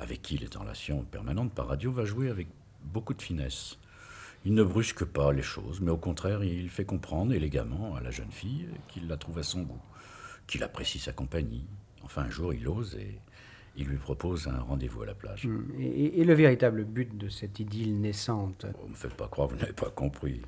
avec 0.00 0.22
qui 0.22 0.34
il 0.34 0.42
est 0.42 0.56
en 0.56 0.60
relation 0.62 1.02
permanente 1.04 1.52
par 1.52 1.68
radio, 1.68 1.92
va 1.92 2.04
jouer 2.04 2.30
avec 2.30 2.48
beaucoup 2.82 3.14
de 3.14 3.22
finesse. 3.22 3.78
Il 4.44 4.54
ne 4.54 4.64
brusque 4.64 5.04
pas 5.04 5.32
les 5.32 5.42
choses, 5.42 5.80
mais 5.80 5.90
au 5.90 5.96
contraire, 5.96 6.42
il 6.42 6.68
fait 6.68 6.84
comprendre 6.84 7.32
élégamment 7.32 7.94
à 7.94 8.00
la 8.00 8.10
jeune 8.10 8.32
fille 8.32 8.66
qu'il 8.88 9.06
la 9.06 9.16
trouve 9.16 9.38
à 9.38 9.42
son 9.42 9.62
goût, 9.62 9.80
qu'il 10.46 10.62
apprécie 10.64 10.98
sa 10.98 11.12
compagnie. 11.12 11.64
Enfin, 12.02 12.22
un 12.22 12.30
jour, 12.30 12.52
il 12.52 12.66
ose 12.66 12.96
et 12.96 13.20
il 13.76 13.86
lui 13.86 13.96
propose 13.96 14.48
un 14.48 14.58
rendez-vous 14.58 15.02
à 15.02 15.06
la 15.06 15.14
plage. 15.14 15.46
Hmm. 15.46 15.62
Et, 15.78 16.24
le 16.24 16.34
véritable 16.34 16.84
but 16.84 17.16
de 17.16 17.28
cette 17.28 17.60
idylle 17.60 18.00
naissante? 18.00 18.66
Oh, 18.82 18.88
me 18.88 18.94
faites 18.94 19.14
pas 19.14 19.28
croire, 19.28 19.48
vous 19.48 19.56
n'avez 19.56 19.72
pas 19.72 19.90
compris. 19.90 20.42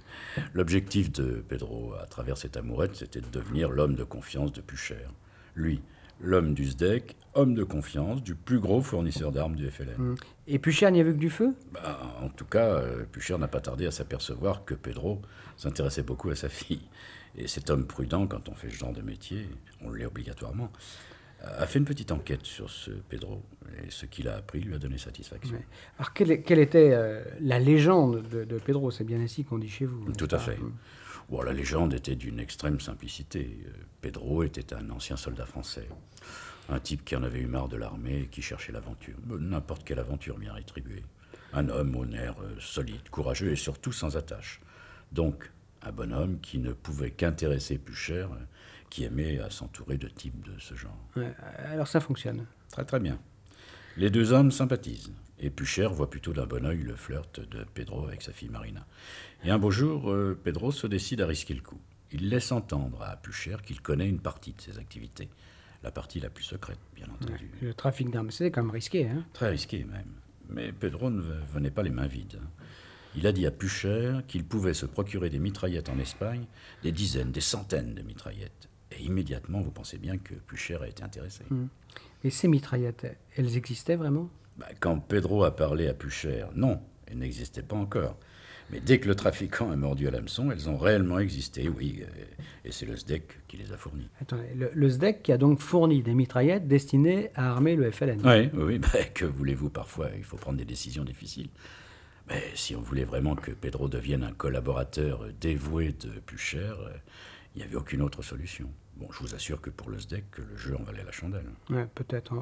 L'objectif 0.52 1.12
de 1.12 1.44
Pedro, 1.48 1.94
à 1.94 2.06
travers 2.06 2.36
cette 2.36 2.56
amourette, 2.56 2.96
c'était 2.96 3.20
de 3.20 3.30
devenir 3.30 3.70
l'homme 3.70 3.94
de 3.94 4.04
confiance 4.04 4.52
de 4.52 4.60
Pucher. 4.60 5.06
Lui, 5.54 5.80
l'homme 6.20 6.54
du 6.54 6.66
SDEC, 6.66 7.16
homme 7.34 7.54
de 7.54 7.64
confiance 7.64 8.22
du 8.22 8.34
plus 8.34 8.60
gros 8.60 8.80
fournisseur 8.80 9.32
d'armes 9.32 9.56
du 9.56 9.68
FLN. 9.68 9.96
Hmm. 9.98 10.14
Et 10.46 10.58
plus 10.58 10.72
cher 10.72 10.90
n'y 10.90 11.00
a 11.00 11.02
vu 11.02 11.12
que 11.12 11.18
du 11.18 11.30
feu? 11.30 11.54
Bah, 11.72 12.16
en 12.22 12.28
tout 12.28 12.44
cas, 12.44 12.66
euh, 12.66 13.04
Pucher 13.10 13.36
n'a 13.38 13.48
pas 13.48 13.60
tardé 13.60 13.86
à 13.86 13.90
s'apercevoir 13.90 14.64
que 14.64 14.74
Pedro 14.74 15.20
s'intéressait 15.56 16.02
beaucoup 16.02 16.30
à 16.30 16.36
sa 16.36 16.48
fille. 16.48 16.88
Et 17.36 17.48
cet 17.48 17.70
homme 17.70 17.86
prudent, 17.86 18.26
quand 18.26 18.48
on 18.48 18.54
fait 18.54 18.70
ce 18.70 18.76
genre 18.76 18.92
de 18.92 19.02
métier, 19.02 19.48
on 19.82 19.90
l'est 19.90 20.06
obligatoirement, 20.06 20.70
a 21.42 21.66
fait 21.66 21.78
une 21.78 21.84
petite 21.84 22.12
enquête 22.12 22.44
sur 22.44 22.70
ce 22.70 22.90
Pedro. 22.90 23.42
Et 23.84 23.90
ce 23.90 24.06
qu'il 24.06 24.28
a 24.28 24.36
appris 24.36 24.60
lui 24.60 24.74
a 24.74 24.78
donné 24.78 24.98
satisfaction. 24.98 25.56
Ouais. 25.56 25.66
Alors, 25.98 26.12
quelle, 26.12 26.58
était 26.58 26.92
euh, 26.92 27.22
la 27.40 27.58
légende 27.58 28.22
de, 28.28 28.44
de 28.44 28.58
Pedro? 28.58 28.90
C'est 28.90 29.04
bien 29.04 29.20
ainsi 29.20 29.44
qu'on 29.44 29.58
dit 29.58 29.68
chez 29.68 29.84
vous. 29.84 30.04
Tout 30.12 30.26
à 30.26 30.28
pas 30.28 30.38
fait. 30.38 30.56
Hmm. 30.56 30.72
Bon, 31.30 31.42
la 31.42 31.52
légende 31.52 31.94
était 31.94 32.16
d'une 32.16 32.38
extrême 32.38 32.80
simplicité. 32.80 33.58
Euh, 33.66 33.70
Pedro 34.00 34.42
était 34.42 34.74
un 34.74 34.90
ancien 34.90 35.16
soldat 35.16 35.46
français. 35.46 35.88
Un 36.68 36.80
type 36.80 37.04
qui 37.04 37.16
en 37.16 37.22
avait 37.22 37.40
eu 37.40 37.46
marre 37.46 37.68
de 37.68 37.76
l'armée 37.76 38.20
et 38.22 38.26
qui 38.26 38.42
cherchait 38.42 38.72
l'aventure. 38.72 39.16
Euh, 39.30 39.38
N'importe 39.38 39.84
quelle 39.84 39.98
aventure 39.98 40.38
bien 40.38 40.52
rétribuée. 40.52 41.02
Un 41.52 41.68
homme 41.68 41.94
au 41.96 42.04
nerf 42.06 42.34
euh, 42.42 42.54
solide, 42.60 43.08
courageux 43.10 43.50
et 43.52 43.56
surtout 43.56 43.92
sans 43.92 44.16
attache. 44.16 44.60
Donc, 45.12 45.50
un 45.82 45.92
bonhomme 45.92 46.40
qui 46.40 46.58
ne 46.58 46.72
pouvait 46.72 47.10
qu'intéresser 47.10 47.78
Pucher, 47.78 48.26
euh, 48.30 48.44
qui 48.90 49.04
aimait 49.04 49.38
à 49.40 49.50
s'entourer 49.50 49.98
de 49.98 50.08
types 50.08 50.42
de 50.44 50.58
ce 50.58 50.74
genre. 50.74 50.98
Ouais, 51.16 51.32
alors, 51.58 51.88
ça 51.88 52.00
fonctionne. 52.00 52.46
Très 52.70 52.84
très 52.84 53.00
bien. 53.00 53.18
Les 53.96 54.10
deux 54.10 54.32
hommes 54.32 54.50
sympathisent. 54.50 55.12
Et 55.38 55.50
Pucher 55.50 55.88
voit 55.90 56.10
plutôt 56.10 56.32
d'un 56.32 56.46
bon 56.46 56.64
oeil 56.64 56.78
le 56.78 56.94
flirt 56.94 57.40
de 57.40 57.64
Pedro 57.74 58.06
avec 58.06 58.22
sa 58.22 58.32
fille 58.32 58.48
Marina. 58.48 58.86
Et 59.44 59.50
un 59.50 59.58
beau 59.58 59.70
jour, 59.70 60.10
euh, 60.10 60.38
Pedro 60.42 60.70
se 60.70 60.86
décide 60.86 61.20
à 61.20 61.26
risquer 61.26 61.54
le 61.54 61.60
coup. 61.60 61.80
Il 62.12 62.28
laisse 62.28 62.52
entendre 62.52 63.02
à 63.02 63.16
Pucher 63.16 63.56
qu'il 63.64 63.80
connaît 63.80 64.08
une 64.08 64.20
partie 64.20 64.52
de 64.52 64.60
ses 64.60 64.78
activités. 64.78 65.28
La 65.82 65.90
partie 65.90 66.20
la 66.20 66.30
plus 66.30 66.44
secrète, 66.44 66.78
bien 66.94 67.06
entendu. 67.12 67.50
Le 67.60 67.74
trafic 67.74 68.10
d'armes, 68.10 68.30
c'est 68.30 68.50
quand 68.50 68.62
même 68.62 68.70
risqué. 68.70 69.08
Hein 69.08 69.24
Très 69.32 69.50
risqué 69.50 69.84
même. 69.84 70.12
Mais 70.48 70.72
Pedro 70.72 71.10
ne 71.10 71.20
venait 71.20 71.70
pas 71.70 71.82
les 71.82 71.90
mains 71.90 72.06
vides. 72.06 72.40
Il 73.16 73.26
a 73.26 73.32
dit 73.32 73.46
à 73.46 73.50
Pucher 73.50 74.20
qu'il 74.26 74.44
pouvait 74.44 74.74
se 74.74 74.86
procurer 74.86 75.30
des 75.30 75.38
mitraillettes 75.38 75.88
en 75.88 75.98
Espagne, 75.98 76.46
des 76.82 76.92
dizaines, 76.92 77.32
des 77.32 77.40
centaines 77.40 77.94
de 77.94 78.02
mitraillettes. 78.02 78.68
Et 78.92 79.02
immédiatement, 79.02 79.60
vous 79.60 79.70
pensez 79.70 79.98
bien 79.98 80.18
que 80.18 80.34
Pucher 80.34 80.78
a 80.80 80.88
été 80.88 81.02
intéressé. 81.02 81.44
Et 82.22 82.30
ces 82.30 82.48
mitraillettes, 82.48 83.06
elles 83.36 83.56
existaient 83.56 83.96
vraiment? 83.96 84.30
Bah, 84.56 84.66
quand 84.80 84.98
Pedro 85.00 85.44
a 85.44 85.54
parlé 85.54 85.88
à 85.88 85.94
Pucher, 85.94 86.46
non, 86.54 86.80
elles 87.06 87.18
n'existaient 87.18 87.62
pas 87.62 87.76
encore. 87.76 88.16
Mais 88.70 88.80
dès 88.80 88.98
que 88.98 89.08
le 89.08 89.14
trafiquant 89.14 89.70
a 89.70 89.76
mordu 89.76 90.08
à 90.08 90.10
l'hameçon, 90.10 90.50
elles 90.50 90.70
ont 90.70 90.78
réellement 90.78 91.18
existé, 91.18 91.68
oui. 91.68 92.02
Et 92.64 92.72
c'est 92.72 92.86
le 92.86 92.96
SDEC 92.96 93.46
qui 93.46 93.56
les 93.58 93.72
a 93.72 93.76
fournies. 93.76 94.08
Attendez, 94.20 94.54
le, 94.56 94.70
le 94.72 94.88
SDEC 94.88 95.22
qui 95.22 95.32
a 95.32 95.38
donc 95.38 95.60
fourni 95.60 96.02
des 96.02 96.14
mitraillettes 96.14 96.66
destinées 96.66 97.30
à 97.34 97.50
armer 97.50 97.76
le 97.76 97.90
FLN. 97.90 98.20
Oui, 98.24 98.50
oui, 98.54 98.78
bah, 98.78 99.04
que 99.14 99.26
voulez-vous 99.26 99.70
parfois? 99.70 100.08
Il 100.16 100.24
faut 100.24 100.38
prendre 100.38 100.58
des 100.58 100.64
décisions 100.64 101.04
difficiles. 101.04 101.50
Mais 102.28 102.42
si 102.54 102.74
on 102.74 102.80
voulait 102.80 103.04
vraiment 103.04 103.34
que 103.34 103.50
Pedro 103.50 103.88
devienne 103.88 104.24
un 104.24 104.32
collaborateur 104.32 105.26
dévoué 105.40 105.92
de 105.92 106.08
Pucher, 106.20 106.58
euh, 106.58 106.88
il 107.54 107.58
n'y 107.58 107.64
avait 107.64 107.76
aucune 107.76 108.00
autre 108.00 108.22
solution. 108.22 108.70
Bon, 108.96 109.08
je 109.10 109.18
vous 109.18 109.34
assure 109.34 109.60
que 109.60 109.70
pour 109.70 109.90
le 109.90 109.98
SDEC, 109.98 110.24
le 110.38 110.56
jeu 110.56 110.76
en 110.78 110.82
valait 110.84 111.02
la 111.04 111.10
chandelle. 111.12 111.50
Ouais, 111.68 111.86
Peut-être, 111.94 112.34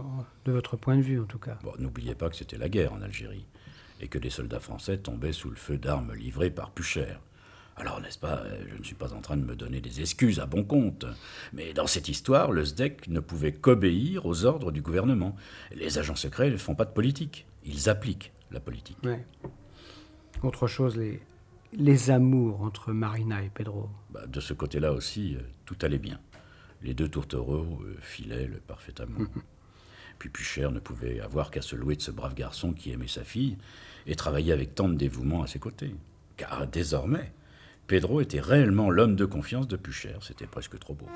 de 0.45 0.53
votre 0.53 0.77
point 0.77 0.97
de 0.97 1.03
vue 1.03 1.21
en 1.21 1.25
tout 1.25 1.39
cas. 1.39 1.59
Bon, 1.63 1.73
n'oubliez 1.79 2.15
pas 2.15 2.29
que 2.29 2.37
c'était 2.37 2.59
la 2.59 2.69
guerre 2.69 2.93
en 2.93 3.01
Algérie 3.01 3.47
et 4.01 4.09
que 4.09 4.19
des 4.19 4.31
soldats 4.31 4.61
français 4.61 4.99
tombaient 4.99 5.33
sous 5.33 5.49
le 5.49 5.57
feu 5.57 5.79
d'armes 5.79 6.13
livrées 6.15 6.51
par 6.51 6.71
Pucher. 6.73 7.15
Alors, 7.77 8.01
n'est-ce 8.03 8.19
pas, 8.19 8.41
euh, 8.41 8.65
je 8.71 8.77
ne 8.77 8.85
suis 8.85 8.95
pas 8.95 9.15
en 9.15 9.21
train 9.23 9.37
de 9.37 9.45
me 9.45 9.57
donner 9.57 9.81
des 9.81 10.01
excuses 10.01 10.41
à 10.41 10.47
bon 10.47 10.63
compte, 10.63 11.07
mais 11.55 11.73
dans 11.73 11.87
cette 11.87 12.09
histoire, 12.09 12.53
le 12.53 12.65
SDEC 12.65 13.09
ne 13.09 13.21
pouvait 13.21 13.53
qu'obéir 13.53 14.27
aux 14.27 14.45
ordres 14.45 14.73
du 14.73 14.83
gouvernement. 14.83 15.37
Les 15.75 15.99
agents 15.99 16.17
secrets 16.17 16.51
ne 16.51 16.59
font 16.59 16.75
pas 16.75 16.85
de 16.85 16.93
politique, 16.93 17.47
ils 17.65 17.89
appliquent 17.89 18.33
la 18.51 18.61
politique. 18.61 18.99
Ouais. 19.05 19.25
Autre 20.43 20.67
chose, 20.67 20.97
les, 20.97 21.21
les 21.73 22.11
amours 22.11 22.61
entre 22.63 22.93
Marina 22.93 23.43
et 23.43 23.49
Pedro. 23.49 23.89
Bah, 24.11 24.27
de 24.27 24.41
ce 24.41 24.53
côté-là 24.53 24.93
aussi, 24.93 25.37
euh, 25.37 25.41
tout 25.65 25.77
allait 25.81 25.99
bien. 25.99 26.21
Les 26.83 26.95
deux 26.95 27.09
tourtereaux 27.09 27.83
filaient 28.01 28.47
le 28.47 28.59
parfait 28.59 29.01
amour. 29.01 29.27
Puis 30.19 30.29
Pucher 30.29 30.69
ne 30.71 30.79
pouvait 30.79 31.21
avoir 31.21 31.51
qu'à 31.51 31.63
se 31.63 31.75
louer 31.75 31.97
de 31.97 32.03
ce 32.03 32.11
brave 32.11 32.35
garçon 32.35 32.73
qui 32.73 32.93
aimait 32.93 33.09
sa 33.09 33.25
fille 33.25 33.57
et 34.07 34.15
travaillait 34.15 34.53
avec 34.53 34.75
tant 34.75 34.89
de 34.89 34.95
dévouement 34.95 35.43
à 35.43 35.47
ses 35.47 35.59
côtés. 35.59 35.95
Car 36.37 36.67
désormais, 36.67 37.33
Pedro 37.87 38.21
était 38.21 38.41
réellement 38.41 38.91
l'homme 38.91 39.17
de 39.17 39.25
confiance 39.25 39.69
de 39.69 39.77
Pucher. 39.77 40.17
C'était 40.21 40.47
presque 40.47 40.79
trop 40.79 40.95
beau. 40.95 41.09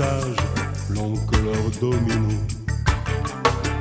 Sages 0.00 0.46
planquent 0.88 1.42
leurs 1.46 1.70
dominos. 1.78 2.46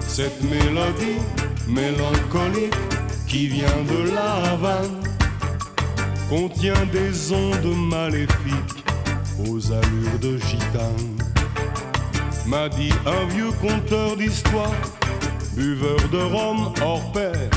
Cette 0.01 0.41
mélodie 0.43 1.21
mélancolique 1.67 2.83
qui 3.25 3.47
vient 3.47 3.83
de 3.93 4.11
la 4.15 4.29
Havane 4.51 4.99
contient 6.29 6.85
des 6.91 7.31
ondes 7.31 7.73
maléfiques 7.95 8.83
aux 9.47 9.61
allures 9.71 10.19
de 10.21 10.37
gitane. 10.37 11.15
M'a 12.45 12.67
dit 12.67 12.93
un 13.05 13.23
vieux 13.33 13.53
conteur 13.61 14.17
d'histoire, 14.17 14.81
buveur 15.55 16.01
de 16.11 16.21
rhum 16.33 16.73
hors 16.81 17.11
pair, 17.13 17.49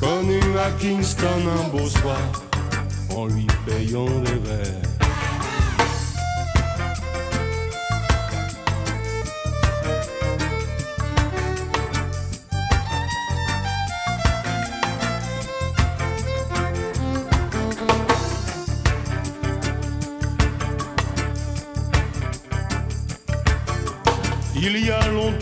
connu 0.00 0.40
à 0.66 0.70
Kingston 0.80 1.42
un 1.58 1.68
beau 1.68 1.86
soir 1.86 2.26
en 3.14 3.26
lui 3.26 3.46
payant 3.66 4.12
des 4.26 4.40
verres. 4.48 4.93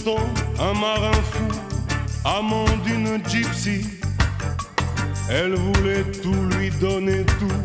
Un 0.08 0.74
marin 0.80 1.12
fou, 1.12 1.48
amant 2.24 2.64
d'une 2.84 3.20
gypsy, 3.28 3.86
elle 5.30 5.54
voulait 5.54 6.04
tout 6.22 6.56
lui 6.56 6.70
donner 6.70 7.24
tout, 7.38 7.62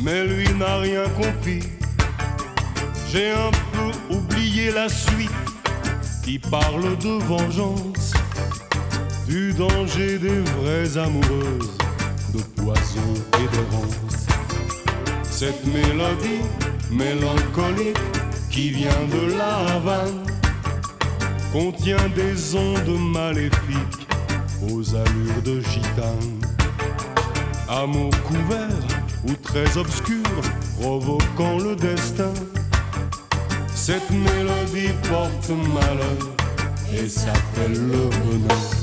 mais 0.00 0.24
lui 0.26 0.48
n'a 0.54 0.76
rien 0.78 1.04
compris. 1.20 1.60
J'ai 3.10 3.30
un 3.30 3.50
peu 3.72 4.14
oublié 4.14 4.70
la 4.70 4.88
suite 4.88 5.30
qui 6.22 6.38
parle 6.38 6.96
de 6.98 7.18
vengeance, 7.24 8.12
du 9.26 9.52
danger 9.52 10.18
des 10.18 10.40
vraies 10.40 10.96
amoureuses, 10.98 11.78
de 12.32 12.42
poison 12.62 13.14
et 13.40 13.56
d'errance. 13.56 14.26
Cette 15.24 15.66
mélodie 15.66 16.44
mélancolique 16.90 17.98
qui 18.50 18.70
vient 18.70 19.06
de 19.12 19.36
la 19.36 19.74
Havane 19.74 20.25
contient 21.58 22.10
des 22.14 22.54
ondes 22.54 23.00
maléfiques 23.14 24.06
aux 24.70 24.94
allures 24.94 25.42
de 25.42 25.58
gitane. 25.62 26.38
Amour 27.66 28.10
couvert 28.24 28.84
ou 29.26 29.32
très 29.42 29.78
obscur, 29.78 30.22
provoquant 30.78 31.56
le 31.58 31.74
destin. 31.74 32.34
Cette 33.74 34.10
mélodie 34.10 34.92
porte 35.08 35.50
malheur 35.72 36.36
et 36.92 37.08
s'appelle 37.08 37.72
le 37.72 38.10
bonheur. 38.22 38.75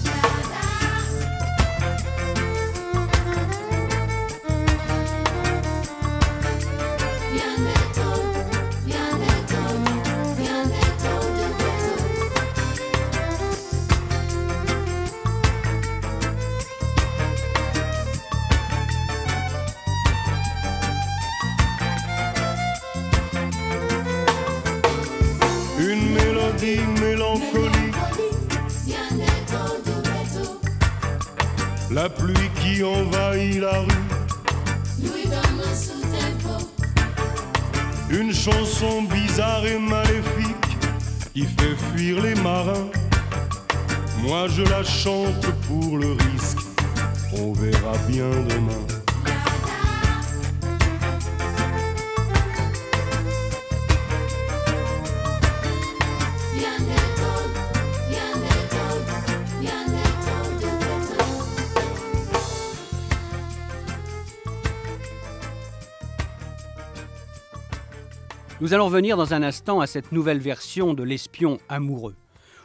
Nous 68.63 68.73
allons 68.73 68.85
revenir 68.85 69.17
dans 69.17 69.33
un 69.33 69.43
instant 69.43 69.81
à 69.81 69.87
cette 69.87 70.13
nouvelle 70.13 70.39
version 70.39 70.93
de 70.93 71.03
l'espion 71.03 71.57
amoureux. 71.67 72.15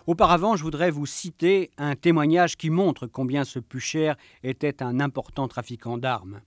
Auparavant, 0.06 0.54
je 0.54 0.62
voudrais 0.62 0.92
vous 0.92 1.06
citer 1.06 1.72
un 1.76 1.96
témoignage 1.96 2.56
qui 2.56 2.70
montre 2.70 3.08
combien 3.08 3.42
ce 3.42 3.58
Pucher 3.58 4.12
était 4.44 4.80
un 4.80 5.00
important 5.00 5.48
trafiquant 5.48 5.98
d'armes. 5.98 6.40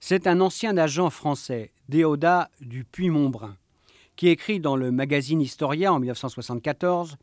C'est 0.00 0.26
un 0.26 0.38
ancien 0.42 0.76
agent 0.76 1.08
français, 1.08 1.72
Déodat 1.88 2.50
du 2.60 2.84
Puy-Montbrun, 2.84 3.56
qui 4.16 4.28
écrit 4.28 4.60
dans 4.60 4.76
le 4.76 4.90
magazine 4.90 5.40
Historia 5.40 5.90
en 5.90 5.98
1974 5.98 7.16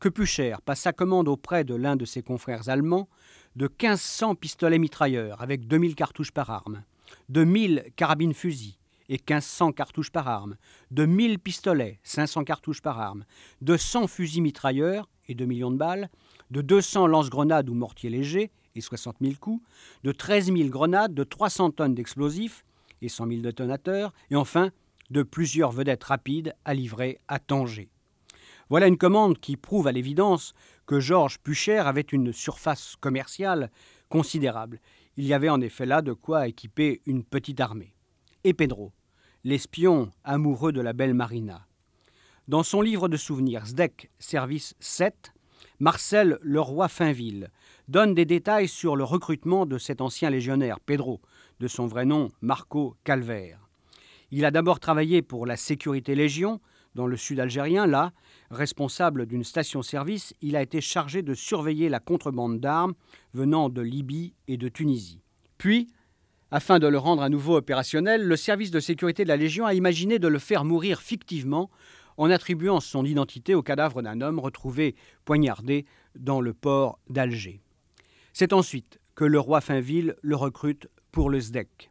que 0.00 0.08
Pucher 0.08 0.56
passa 0.64 0.94
commande 0.94 1.28
auprès 1.28 1.62
de 1.62 1.74
l'un 1.74 1.96
de 1.96 2.06
ses 2.06 2.22
confrères 2.22 2.70
allemands 2.70 3.06
de 3.54 3.66
1500 3.66 4.34
pistolets 4.36 4.78
mitrailleurs 4.78 5.42
avec 5.42 5.68
2000 5.68 5.94
cartouches 5.94 6.32
par 6.32 6.48
arme, 6.48 6.84
de 7.28 7.44
1000 7.44 7.84
carabines 7.96 8.32
fusils, 8.32 8.78
et 9.12 9.16
1500 9.18 9.72
cartouches 9.72 10.10
par 10.10 10.26
arme, 10.26 10.56
de 10.90 11.04
1000 11.04 11.38
pistolets, 11.38 12.00
500 12.02 12.44
cartouches 12.44 12.80
par 12.80 12.98
arme, 12.98 13.26
de 13.60 13.76
100 13.76 14.06
fusils 14.06 14.40
mitrailleurs 14.40 15.10
et 15.28 15.34
2 15.34 15.44
millions 15.44 15.70
de 15.70 15.76
balles, 15.76 16.08
de 16.50 16.62
200 16.62 17.08
lance-grenades 17.08 17.68
ou 17.68 17.74
mortiers 17.74 18.08
légers 18.08 18.50
et 18.74 18.80
60 18.80 19.16
000 19.20 19.34
coups, 19.38 19.62
de 20.02 20.12
13 20.12 20.46
000 20.46 20.70
grenades, 20.70 21.12
de 21.12 21.24
300 21.24 21.72
tonnes 21.72 21.94
d'explosifs 21.94 22.64
et 23.02 23.10
100 23.10 23.26
000 23.28 23.40
détonateurs, 23.42 24.14
et 24.30 24.36
enfin 24.36 24.70
de 25.10 25.22
plusieurs 25.22 25.72
vedettes 25.72 26.04
rapides 26.04 26.54
à 26.64 26.72
livrer 26.72 27.18
à 27.28 27.38
Tanger. 27.38 27.90
Voilà 28.70 28.86
une 28.86 28.96
commande 28.96 29.38
qui 29.38 29.58
prouve 29.58 29.88
à 29.88 29.92
l'évidence 29.92 30.54
que 30.86 31.00
Georges 31.00 31.38
Pucher 31.38 31.80
avait 31.80 32.00
une 32.00 32.32
surface 32.32 32.96
commerciale 32.98 33.70
considérable. 34.08 34.80
Il 35.18 35.26
y 35.26 35.34
avait 35.34 35.50
en 35.50 35.60
effet 35.60 35.84
là 35.84 36.00
de 36.00 36.14
quoi 36.14 36.48
équiper 36.48 37.02
une 37.04 37.24
petite 37.24 37.60
armée. 37.60 37.94
Et 38.44 38.54
Pedro, 38.54 38.92
l'espion 39.44 40.10
amoureux 40.24 40.72
de 40.72 40.80
la 40.80 40.92
belle 40.92 41.14
Marina. 41.14 41.66
Dans 42.48 42.62
son 42.62 42.80
livre 42.80 43.08
de 43.08 43.16
souvenirs 43.16 43.66
Zdek 43.66 44.10
Service 44.18 44.74
7, 44.80 45.32
Marcel 45.80 46.38
Leroy-Finville 46.42 47.50
donne 47.88 48.14
des 48.14 48.24
détails 48.24 48.68
sur 48.68 48.94
le 48.94 49.04
recrutement 49.04 49.66
de 49.66 49.78
cet 49.78 50.00
ancien 50.00 50.30
légionnaire, 50.30 50.78
Pedro, 50.80 51.20
de 51.60 51.68
son 51.68 51.86
vrai 51.86 52.04
nom 52.04 52.30
Marco 52.40 52.96
Calvaire. 53.04 53.68
Il 54.30 54.44
a 54.44 54.50
d'abord 54.50 54.80
travaillé 54.80 55.22
pour 55.22 55.44
la 55.44 55.56
Sécurité 55.56 56.14
Légion, 56.14 56.60
dans 56.94 57.06
le 57.06 57.16
sud 57.16 57.40
algérien. 57.40 57.86
Là, 57.86 58.12
responsable 58.50 59.26
d'une 59.26 59.44
station-service, 59.44 60.34
il 60.40 60.56
a 60.56 60.62
été 60.62 60.80
chargé 60.80 61.22
de 61.22 61.34
surveiller 61.34 61.88
la 61.88 62.00
contrebande 62.00 62.60
d'armes 62.60 62.94
venant 63.34 63.68
de 63.68 63.80
Libye 63.80 64.34
et 64.48 64.56
de 64.56 64.68
Tunisie. 64.68 65.20
Puis, 65.58 65.88
afin 66.52 66.78
de 66.78 66.86
le 66.86 66.98
rendre 66.98 67.22
à 67.22 67.30
nouveau 67.30 67.56
opérationnel, 67.56 68.22
le 68.22 68.36
service 68.36 68.70
de 68.70 68.78
sécurité 68.78 69.24
de 69.24 69.28
la 69.28 69.38
Légion 69.38 69.64
a 69.64 69.72
imaginé 69.72 70.18
de 70.18 70.28
le 70.28 70.38
faire 70.38 70.64
mourir 70.66 71.00
fictivement 71.00 71.70
en 72.18 72.30
attribuant 72.30 72.78
son 72.78 73.06
identité 73.06 73.54
au 73.54 73.62
cadavre 73.62 74.02
d'un 74.02 74.20
homme 74.20 74.38
retrouvé 74.38 74.94
poignardé 75.24 75.86
dans 76.14 76.42
le 76.42 76.52
port 76.52 76.98
d'Alger. 77.08 77.62
C'est 78.34 78.52
ensuite 78.52 79.00
que 79.14 79.24
le 79.24 79.40
roi 79.40 79.62
Finville 79.62 80.14
le 80.20 80.36
recrute 80.36 80.88
pour 81.10 81.30
le 81.30 81.40
SDEC. 81.40 81.90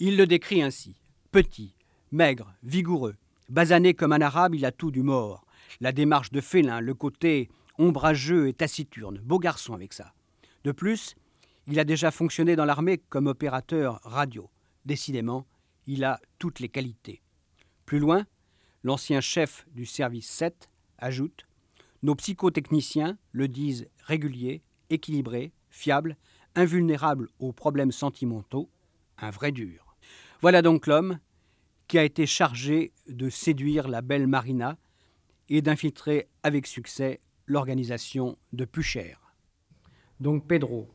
Il 0.00 0.16
le 0.16 0.26
décrit 0.26 0.60
ainsi 0.60 0.96
petit, 1.30 1.76
maigre, 2.10 2.52
vigoureux, 2.64 3.14
basané 3.48 3.94
comme 3.94 4.12
un 4.12 4.20
arabe, 4.20 4.56
il 4.56 4.64
a 4.64 4.72
tout 4.72 4.90
du 4.90 5.04
mort. 5.04 5.46
La 5.80 5.92
démarche 5.92 6.32
de 6.32 6.40
félin, 6.40 6.80
le 6.80 6.94
côté 6.94 7.48
ombrageux 7.78 8.48
et 8.48 8.54
taciturne, 8.54 9.20
beau 9.22 9.38
garçon 9.38 9.72
avec 9.72 9.92
ça. 9.92 10.12
De 10.64 10.72
plus, 10.72 11.14
il 11.66 11.78
a 11.78 11.84
déjà 11.84 12.10
fonctionné 12.10 12.56
dans 12.56 12.64
l'armée 12.64 12.98
comme 12.98 13.26
opérateur 13.26 14.00
radio. 14.02 14.50
Décidément, 14.84 15.46
il 15.86 16.04
a 16.04 16.20
toutes 16.38 16.60
les 16.60 16.68
qualités. 16.68 17.22
Plus 17.86 17.98
loin, 17.98 18.26
l'ancien 18.82 19.20
chef 19.20 19.66
du 19.72 19.86
service 19.86 20.28
7 20.28 20.70
ajoute 20.98 21.46
Nos 22.02 22.14
psychotechniciens 22.14 23.18
le 23.32 23.48
disent 23.48 23.88
régulier, 24.04 24.62
équilibré, 24.88 25.52
fiable, 25.70 26.16
invulnérable 26.54 27.28
aux 27.38 27.52
problèmes 27.52 27.92
sentimentaux, 27.92 28.70
un 29.18 29.30
vrai 29.30 29.52
dur. 29.52 29.96
Voilà 30.40 30.62
donc 30.62 30.86
l'homme 30.86 31.18
qui 31.88 31.98
a 31.98 32.04
été 32.04 32.26
chargé 32.26 32.92
de 33.08 33.28
séduire 33.28 33.88
la 33.88 34.00
belle 34.00 34.26
Marina 34.26 34.78
et 35.48 35.62
d'infiltrer 35.62 36.28
avec 36.42 36.66
succès 36.66 37.20
l'organisation 37.46 38.38
de 38.52 38.64
Pucher. 38.64 39.16
Donc 40.20 40.46
Pedro, 40.46 40.88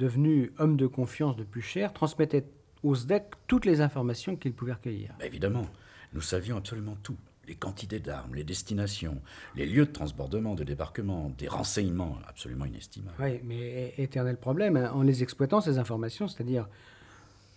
devenu 0.00 0.50
homme 0.58 0.76
de 0.76 0.86
confiance 0.86 1.36
de 1.36 1.44
Pucher, 1.44 1.88
transmettait 1.94 2.44
au 2.82 2.94
SDEC 2.94 3.24
toutes 3.46 3.66
les 3.66 3.82
informations 3.82 4.34
qu'il 4.34 4.54
pouvait 4.54 4.72
recueillir. 4.72 5.10
Bah, 5.18 5.26
évidemment, 5.26 5.66
nous 6.14 6.22
savions 6.22 6.56
absolument 6.56 6.96
tout. 7.02 7.16
Les 7.46 7.54
quantités 7.54 7.98
d'armes, 7.98 8.34
les 8.34 8.44
destinations, 8.44 9.20
les 9.56 9.66
lieux 9.66 9.84
de 9.84 9.90
transbordement, 9.90 10.54
de 10.54 10.64
débarquement, 10.64 11.32
des 11.36 11.48
renseignements 11.48 12.18
absolument 12.28 12.64
inestimables. 12.64 13.16
Oui, 13.18 13.40
mais 13.44 13.92
éternel 13.98 14.36
problème, 14.36 14.76
hein, 14.76 14.90
en 14.94 15.02
les 15.02 15.22
exploitant, 15.22 15.60
ces 15.60 15.78
informations, 15.78 16.28
c'est-à-dire 16.28 16.68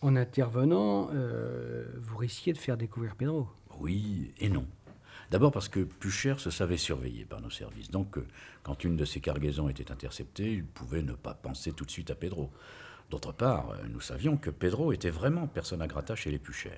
en 0.02 0.16
intervenant, 0.16 1.10
euh, 1.14 1.86
vous 2.02 2.18
risquiez 2.18 2.54
de 2.54 2.58
faire 2.58 2.76
découvrir 2.76 3.16
Pedro. 3.16 3.48
Oui 3.80 4.34
et 4.40 4.50
non. 4.50 4.66
D'abord 5.34 5.52
parce 5.52 5.68
que 5.68 5.80
Pucher 5.80 6.36
se 6.38 6.52
savait 6.52 6.78
surveillé 6.78 7.26
par 7.26 7.42
nos 7.42 7.50
services. 7.50 7.90
Donc, 7.90 8.20
euh, 8.20 8.28
quand 8.62 8.84
une 8.84 8.96
de 8.96 9.04
ses 9.04 9.20
cargaisons 9.20 9.68
était 9.68 9.92
interceptée, 9.92 10.54
il 10.54 10.64
pouvait 10.64 11.02
ne 11.02 11.14
pas 11.14 11.34
penser 11.34 11.72
tout 11.72 11.86
de 11.86 11.90
suite 11.90 12.12
à 12.12 12.16
Pedro. 12.16 12.52
D'autre 13.10 13.32
part, 13.32 13.72
euh, 13.72 13.78
nous 13.90 14.00
savions 14.00 14.38
que 14.38 14.52
Pedro 14.52 14.92
était 14.92 15.10
vraiment 15.10 15.48
personne 15.48 15.82
à 15.82 15.88
grata 15.88 16.16
chez 16.16 16.30
les 16.30 16.38
Pucher. 16.38 16.78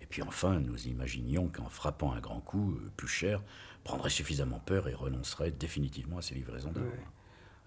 Et 0.00 0.06
puis 0.06 0.22
enfin, 0.22 0.60
nous 0.60 0.88
imaginions 0.88 1.48
qu'en 1.48 1.68
frappant 1.68 2.12
un 2.12 2.20
grand 2.20 2.40
coup, 2.40 2.72
euh, 2.72 2.90
Pucher 2.96 3.36
prendrait 3.84 4.08
suffisamment 4.08 4.60
peur 4.60 4.88
et 4.88 4.94
renoncerait 4.94 5.50
définitivement 5.50 6.16
à 6.16 6.22
ses 6.22 6.34
livraisons 6.34 6.72
d'armes. 6.72 6.88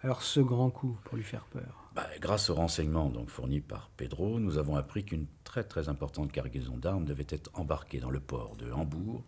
Alors 0.02 0.24
ce 0.24 0.39
grand 0.39 0.72
coup 0.72 0.98
pour 1.04 1.15
lui 1.15 1.24
faire 1.24 1.46
peur 1.46 1.91
bah, 1.93 2.08
Grâce 2.19 2.50
aux 2.50 2.56
renseignements 2.56 3.12
donc 3.12 3.30
fournis 3.30 3.62
par 3.62 3.91
Pedro, 3.98 4.39
nous 4.39 4.58
avons 4.58 4.78
appris 4.78 5.06
qu'une 5.06 5.28
très 5.43 5.63
très 5.63 5.89
importante 5.89 6.32
cargaison 6.32 6.76
d'armes 6.76 7.06
devait 7.06 7.28
être 7.30 7.52
embarquée 7.54 8.00
dans 8.00 8.10
le 8.10 8.19
port 8.19 8.56
de 8.56 8.72
Hambourg 8.72 9.24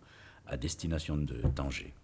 à 0.46 0.56
destination 0.56 1.16
de 1.16 1.40
Tanger. 1.54 1.94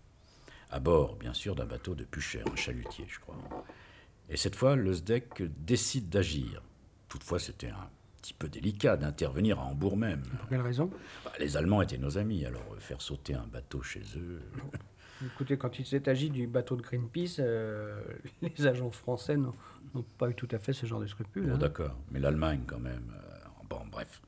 À 0.71 0.81
bord, 0.81 1.17
bien 1.17 1.35
sûr, 1.35 1.55
d'un 1.55 1.67
bateau 1.67 1.95
de 1.95 2.05
Pucher, 2.05 2.43
un 2.51 2.57
chalutier, 2.57 3.05
je 3.09 3.21
crois. 3.21 3.37
Et 4.31 4.37
cette 4.37 4.57
fois, 4.57 4.75
le 4.77 4.93
SDEC 4.95 5.43
décide 5.65 6.09
d'agir. 6.09 6.63
Toutefois, 7.09 7.39
c'était 7.39 7.69
un 7.69 7.91
petit 8.23 8.33
peu 8.35 8.49
délicat 8.49 8.97
d'intervenir 8.97 9.59
à 9.59 9.65
Hambourg 9.65 9.97
même. 9.97 10.23
Pour 10.23 10.49
quelle 10.49 10.61
raison? 10.63 10.91
Bah, 11.25 11.33
Les 11.39 11.57
Allemands 11.57 11.83
étaient 11.83 11.99
nos 11.99 12.17
amis, 12.19 12.47
alors 12.47 12.65
euh, 12.73 12.79
faire 12.79 13.03
sauter 13.03 13.35
un 13.35 13.47
bateau 13.47 13.83
chez 13.83 14.03
eux. 14.17 14.41
Écoutez, 15.27 15.57
quand 15.59 15.79
il 15.79 15.87
s'est 15.87 16.09
agi 16.09 16.31
du 16.31 16.47
bateau 16.47 16.77
de 16.77 16.83
Greenpeace, 16.83 17.37
euh, 17.41 18.01
les 18.43 18.67
agents 18.67 18.91
français 18.91 19.37
n'ont 19.37 19.55
pas 20.19 20.31
eu 20.31 20.35
tout 20.35 20.49
à 20.53 20.59
fait 20.59 20.73
ce 20.73 20.87
genre 20.87 21.01
de 21.01 21.07
scrupules. 21.07 21.47
Bon, 21.49 21.55
hein. 21.55 21.59
d'accord, 21.59 21.97
mais 22.11 22.19
l'Allemagne 22.21 22.63
quand 22.67 22.81
même. 22.81 23.13
euh, 23.15 23.65
bon, 23.69 23.81
bref. 23.91 24.23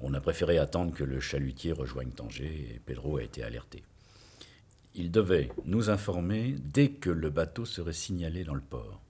On 0.00 0.14
a 0.14 0.20
préféré 0.20 0.58
attendre 0.58 0.94
que 0.94 1.04
le 1.04 1.20
chalutier 1.20 1.72
rejoigne 1.72 2.10
Tanger 2.10 2.74
et 2.74 2.80
Pedro 2.84 3.18
a 3.18 3.22
été 3.22 3.42
alerté. 3.42 3.82
Il 4.94 5.10
devait 5.10 5.50
nous 5.64 5.90
informer 5.90 6.54
dès 6.58 6.90
que 6.90 7.10
le 7.10 7.30
bateau 7.30 7.64
serait 7.64 7.92
signalé 7.92 8.44
dans 8.44 8.54
le 8.54 8.60
port. 8.60 9.00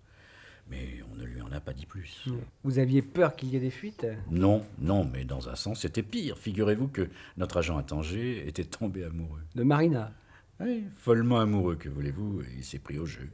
Mais 0.71 1.03
on 1.11 1.17
ne 1.17 1.25
lui 1.25 1.43
en 1.43 1.51
a 1.51 1.61
pas 1.61 1.73
dit 1.73 1.87
plus. 1.87 2.29
Vous 2.63 2.79
aviez 2.79 3.03
peur 3.03 3.35
qu'il 3.35 3.51
y 3.51 3.57
ait 3.57 3.61
des 3.61 3.71
fuites? 3.71 4.07
Non, 4.31 4.65
non, 4.79 5.05
mais 5.05 5.25
dans 5.25 5.49
un 5.49 5.57
sens, 5.57 5.81
c'était 5.81 6.03
pire. 6.05 6.39
Figurez-vous 6.39 6.89
que 6.89 7.09
notre 7.37 7.57
agent 7.59 7.77
à 7.77 7.83
Tanger 7.83 8.47
était 8.47 8.65
tombé 8.65 9.05
amoureux. 9.05 9.43
De 9.55 9.65
Marina 9.65 10.13
Oui, 10.61 10.85
follement 10.99 11.41
amoureux, 11.41 11.77
que 11.77 11.89
voulez-vous, 11.89 12.43
et 12.43 12.55
il 12.59 12.65
s'est 12.65 12.79
pris 12.79 12.99
au 12.99 13.07
jeu. 13.07 13.29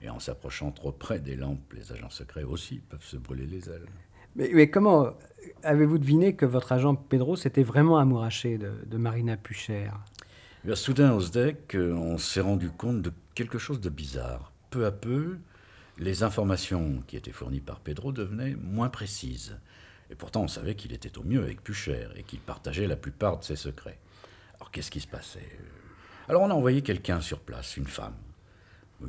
Et 0.00 0.08
en 0.08 0.18
s'approchant 0.18 0.72
trop 0.72 0.92
près 0.92 1.20
des 1.20 1.36
lampes, 1.36 1.72
les 1.74 1.92
agents 1.92 2.10
secrets 2.10 2.42
aussi 2.42 2.80
peuvent 2.88 3.04
se 3.04 3.16
brûler 3.16 3.46
les 3.46 3.68
ailes. 3.68 3.86
Mais, 4.36 4.70
comment 4.70 5.12
avez-vous 5.62 5.98
deviné 5.98 6.34
que 6.34 6.46
votre 6.46 6.72
agent 6.72 6.94
Pedro 6.94 7.36
s'était 7.36 7.62
vraiment 7.62 7.98
amouraché 7.98 8.58
de, 8.58 8.96
Marina 8.96 9.36
Pucher? 9.36 9.90
Eh 10.64 10.66
bien, 10.66 10.74
soudain, 10.74 11.12
au 11.12 11.20
SDEC, 11.20 11.76
on 11.76 12.18
s'est 12.18 12.40
rendu 12.40 12.70
compte 12.70 13.02
de 13.02 13.12
quelque 13.34 13.58
chose 13.58 13.80
de 13.80 13.88
bizarre. 13.88 14.52
Peu 14.70 14.86
à 14.86 14.92
peu, 14.92 15.38
les 15.98 16.22
informations 16.22 17.02
qui 17.06 17.16
étaient 17.16 17.32
fournies 17.32 17.60
par 17.60 17.80
Pedro 17.80 18.12
devenaient 18.12 18.56
moins 18.60 18.88
précises. 18.88 19.58
Et 20.10 20.14
pourtant, 20.14 20.42
on 20.42 20.48
savait 20.48 20.74
qu'il 20.74 20.92
était 20.92 21.16
au 21.18 21.24
mieux 21.24 21.42
avec 21.42 21.62
Pucher 21.62 22.08
et 22.16 22.22
qu'il 22.22 22.40
partageait 22.40 22.86
la 22.86 22.96
plupart 22.96 23.38
de 23.38 23.44
ses 23.44 23.56
secrets. 23.56 23.98
Alors, 24.56 24.70
qu'est-ce 24.70 24.90
qui 24.90 25.00
se 25.00 25.06
passait? 25.06 25.58
Alors, 26.28 26.42
on 26.42 26.50
a 26.50 26.54
envoyé 26.54 26.82
quelqu'un 26.82 27.20
sur 27.20 27.40
place, 27.40 27.76
une 27.76 27.86
femme. 27.86 28.14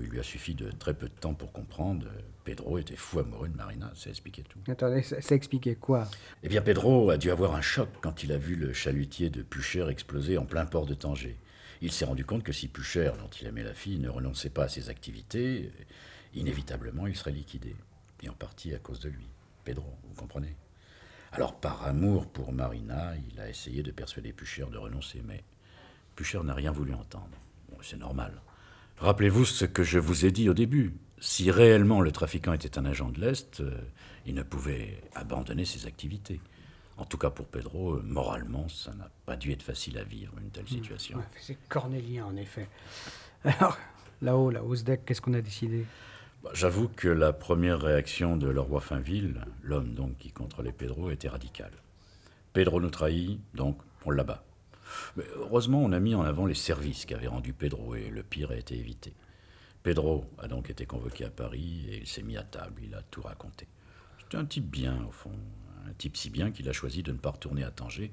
Il 0.01 0.09
lui 0.09 0.19
a 0.19 0.23
suffi 0.23 0.55
de 0.55 0.71
très 0.71 0.93
peu 0.93 1.07
de 1.07 1.13
temps 1.13 1.33
pour 1.33 1.51
comprendre. 1.51 2.07
Pedro 2.43 2.77
était 2.77 2.95
fou 2.95 3.19
amoureux 3.19 3.47
de 3.47 3.55
Marina, 3.55 3.91
ça 3.95 4.09
expliquait 4.09 4.43
tout. 4.43 4.59
Attendez, 4.67 5.01
ça, 5.01 5.21
ça 5.21 5.35
expliquait 5.35 5.75
quoi? 5.75 6.07
Eh 6.43 6.49
bien, 6.49 6.61
Pedro 6.61 7.09
a 7.09 7.17
dû 7.17 7.31
avoir 7.31 7.55
un 7.55 7.61
choc 7.61 7.89
quand 8.01 8.23
il 8.23 8.31
a 8.31 8.37
vu 8.37 8.55
le 8.55 8.73
chalutier 8.73 9.29
de 9.29 9.41
Pucher 9.41 9.87
exploser 9.89 10.37
en 10.37 10.45
plein 10.45 10.65
port 10.65 10.85
de 10.85 10.93
Tanger. 10.93 11.37
Il 11.81 11.91
s'est 11.91 12.05
rendu 12.05 12.25
compte 12.25 12.43
que 12.43 12.53
si 12.53 12.67
Pucher, 12.67 13.11
dont 13.19 13.29
il 13.41 13.47
aimait 13.47 13.63
la 13.63 13.73
fille, 13.73 13.99
ne 13.99 14.09
renonçait 14.09 14.49
pas 14.49 14.63
à 14.63 14.69
ses 14.69 14.89
activités, 14.89 15.71
inévitablement 16.33 17.07
il 17.07 17.15
serait 17.15 17.31
liquidé. 17.31 17.75
Et 18.21 18.29
en 18.29 18.33
partie 18.33 18.73
à 18.73 18.79
cause 18.79 18.99
de 18.99 19.09
lui. 19.09 19.27
Pedro, 19.65 19.93
vous 20.03 20.15
comprenez? 20.15 20.55
Alors, 21.33 21.59
par 21.59 21.83
amour 21.83 22.27
pour 22.27 22.53
Marina, 22.53 23.13
il 23.31 23.39
a 23.39 23.49
essayé 23.49 23.83
de 23.83 23.91
persuader 23.91 24.33
Pucher 24.33 24.65
de 24.71 24.77
renoncer, 24.77 25.21
mais 25.25 25.43
Pucher 26.15 26.39
n'a 26.43 26.53
rien 26.53 26.71
voulu 26.71 26.93
entendre. 26.93 27.37
Bon, 27.69 27.77
C'est 27.81 27.97
normal. 27.97 28.41
Rappelez-vous 28.97 29.45
ce 29.45 29.65
que 29.65 29.83
je 29.83 29.99
vous 29.99 30.25
ai 30.25 30.31
dit 30.31 30.49
au 30.49 30.53
début. 30.53 30.93
Si 31.19 31.51
réellement 31.51 32.01
le 32.01 32.11
trafiquant 32.11 32.53
était 32.53 32.77
un 32.77 32.85
agent 32.85 33.09
de 33.09 33.21
l'Est, 33.21 33.61
euh, 33.61 33.77
il 34.25 34.35
ne 34.35 34.43
pouvait 34.43 35.01
abandonner 35.15 35.65
ses 35.65 35.85
activités. 35.85 36.41
En 36.97 37.05
tout 37.05 37.17
cas 37.17 37.29
pour 37.29 37.47
Pedro, 37.47 37.95
euh, 37.95 38.03
moralement, 38.05 38.67
ça 38.69 38.93
n'a 38.93 39.09
pas 39.25 39.35
dû 39.35 39.51
être 39.51 39.63
facile 39.63 39.97
à 39.97 40.03
vivre, 40.03 40.33
une 40.41 40.51
telle 40.51 40.67
situation. 40.67 41.17
Ouais, 41.17 41.23
C'est 41.39 41.57
cornélien, 41.67 42.25
en 42.25 42.35
effet. 42.35 42.67
Alors, 43.43 43.77
là-haut, 44.21 44.51
là, 44.51 44.63
au 44.63 44.75
SDEC, 44.75 45.05
qu'est-ce 45.05 45.21
qu'on 45.21 45.33
a 45.33 45.41
décidé? 45.41 45.85
Bah, 46.43 46.51
J'avoue 46.53 46.87
que 46.89 47.07
la 47.07 47.33
première 47.33 47.81
réaction 47.81 48.37
de 48.37 48.47
Leroy 48.47 48.81
Finville, 48.81 49.45
l'homme 49.63 49.93
donc 49.93 50.17
qui 50.17 50.31
contrôlait 50.31 50.71
Pedro, 50.71 51.09
était 51.09 51.29
radicale. 51.29 51.73
Pedro 52.53 52.79
nous 52.79 52.91
trahit, 52.91 53.39
donc 53.55 53.77
on 54.05 54.11
l'abat. 54.11 54.43
Mais 55.17 55.23
heureusement, 55.35 55.81
on 55.83 55.91
a 55.91 55.99
mis 55.99 56.15
en 56.15 56.21
avant 56.23 56.45
les 56.45 56.53
services 56.55 57.05
qu'avait 57.05 57.27
rendus 57.27 57.53
Pedro 57.53 57.95
et 57.95 58.09
le 58.09 58.23
pire 58.23 58.51
a 58.51 58.55
été 58.55 58.77
évité. 58.77 59.13
Pedro 59.83 60.25
a 60.37 60.47
donc 60.47 60.69
été 60.69 60.85
convoqué 60.85 61.25
à 61.25 61.29
Paris 61.29 61.85
et 61.89 61.97
il 61.97 62.07
s'est 62.07 62.23
mis 62.23 62.37
à 62.37 62.43
table, 62.43 62.81
il 62.83 62.95
a 62.95 63.01
tout 63.01 63.21
raconté. 63.21 63.67
C'était 64.19 64.37
un 64.37 64.45
type 64.45 64.69
bien, 64.69 65.03
au 65.07 65.11
fond, 65.11 65.31
un 65.87 65.93
type 65.93 66.15
si 66.15 66.29
bien 66.29 66.51
qu'il 66.51 66.69
a 66.69 66.73
choisi 66.73 67.03
de 67.03 67.11
ne 67.11 67.17
pas 67.17 67.31
retourner 67.31 67.63
à 67.63 67.71
Tanger, 67.71 68.11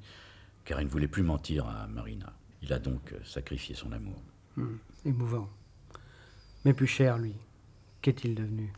car 0.64 0.81
il 0.81 0.85
ne 0.87 0.91
voulait 0.91 1.09
plus 1.09 1.22
mentir 1.22 1.66
à 1.68 1.87
Marina. 1.87 2.33
Il 2.62 2.72
a 2.72 2.78
donc 2.78 3.12
euh, 3.12 3.18
sacrifié 3.24 3.74
son 3.74 3.93
amour. 3.93 4.20
Hmm, 4.57 4.76
Émouvant. 5.05 5.49
Mais 6.64 6.74
plus 6.74 6.87
cher, 6.89 7.16
lui. 7.18 7.35
Qu'est-il 8.03 8.35
devenu? 8.35 8.72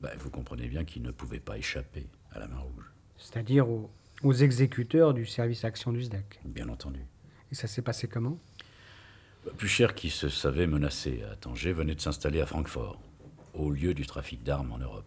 Ben, 0.00 0.10
vous 0.18 0.30
comprenez 0.30 0.66
bien 0.66 0.84
qu'il 0.84 1.02
ne 1.02 1.10
pouvait 1.10 1.40
pas 1.40 1.58
échapper 1.58 2.06
à 2.32 2.38
la 2.40 2.48
main 2.48 2.58
rouge, 2.58 2.90
C'est-à-dire 3.18 3.68
aux, 3.68 3.90
aux 4.22 4.32
exécuteurs 4.32 5.12
du 5.14 5.26
service 5.26 5.64
action 5.64 5.92
du 5.92 6.02
SDEC. 6.02 6.40
bien 6.44 6.68
entendu. 6.68 7.00
Et 7.52 7.54
ça 7.54 7.66
s'est 7.66 7.82
passé 7.82 8.08
comment? 8.08 8.38
Plus 9.56 9.68
cher 9.68 9.94
qui 9.94 10.10
se 10.10 10.28
savait 10.28 10.66
menacé 10.66 11.22
à 11.30 11.36
Tanger 11.36 11.72
venait 11.72 11.94
de 11.94 12.00
s'installer 12.00 12.40
à 12.40 12.46
Francfort. 12.46 13.00
haut 13.54 13.70
lieu 13.70 13.94
du 13.94 14.06
trafic 14.06 14.42
d'armes 14.42 14.72
en 14.72 14.78
Europe. 14.78 15.04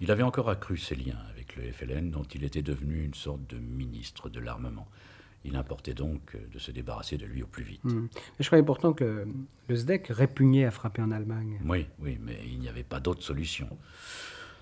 Il 0.00 0.10
avait 0.10 0.22
encore 0.22 0.50
accru 0.50 0.76
ses 0.76 0.94
liens 0.94 1.18
avec 1.30 1.56
le 1.56 1.72
FLN, 1.72 2.10
dont 2.10 2.22
il 2.22 2.44
était 2.44 2.62
devenu 2.62 3.02
une 3.02 3.14
sorte 3.14 3.46
de 3.48 3.56
ministre 3.56 4.28
de 4.28 4.40
l'armement. 4.40 4.86
Il 5.44 5.56
importait 5.56 5.94
donc 5.94 6.36
de 6.52 6.58
se 6.58 6.70
débarrasser 6.70 7.16
de 7.16 7.24
lui 7.24 7.42
au 7.42 7.46
plus 7.46 7.64
vite. 7.64 7.84
Hmm. 7.84 8.08
Je 8.38 8.46
croyais 8.46 8.64
pourtant 8.64 8.92
que 8.92 9.04
le, 9.04 9.28
le 9.68 9.76
SDEC 9.76 10.08
répugnait 10.08 10.64
à 10.64 10.70
frapper 10.70 11.02
en 11.02 11.10
Allemagne. 11.10 11.60
Oui, 11.64 11.86
oui, 12.00 12.18
mais 12.20 12.38
il 12.46 12.58
n'y 12.58 12.68
avait 12.68 12.82
pas 12.82 13.00
d'autre 13.00 13.22
solution. 13.22 13.68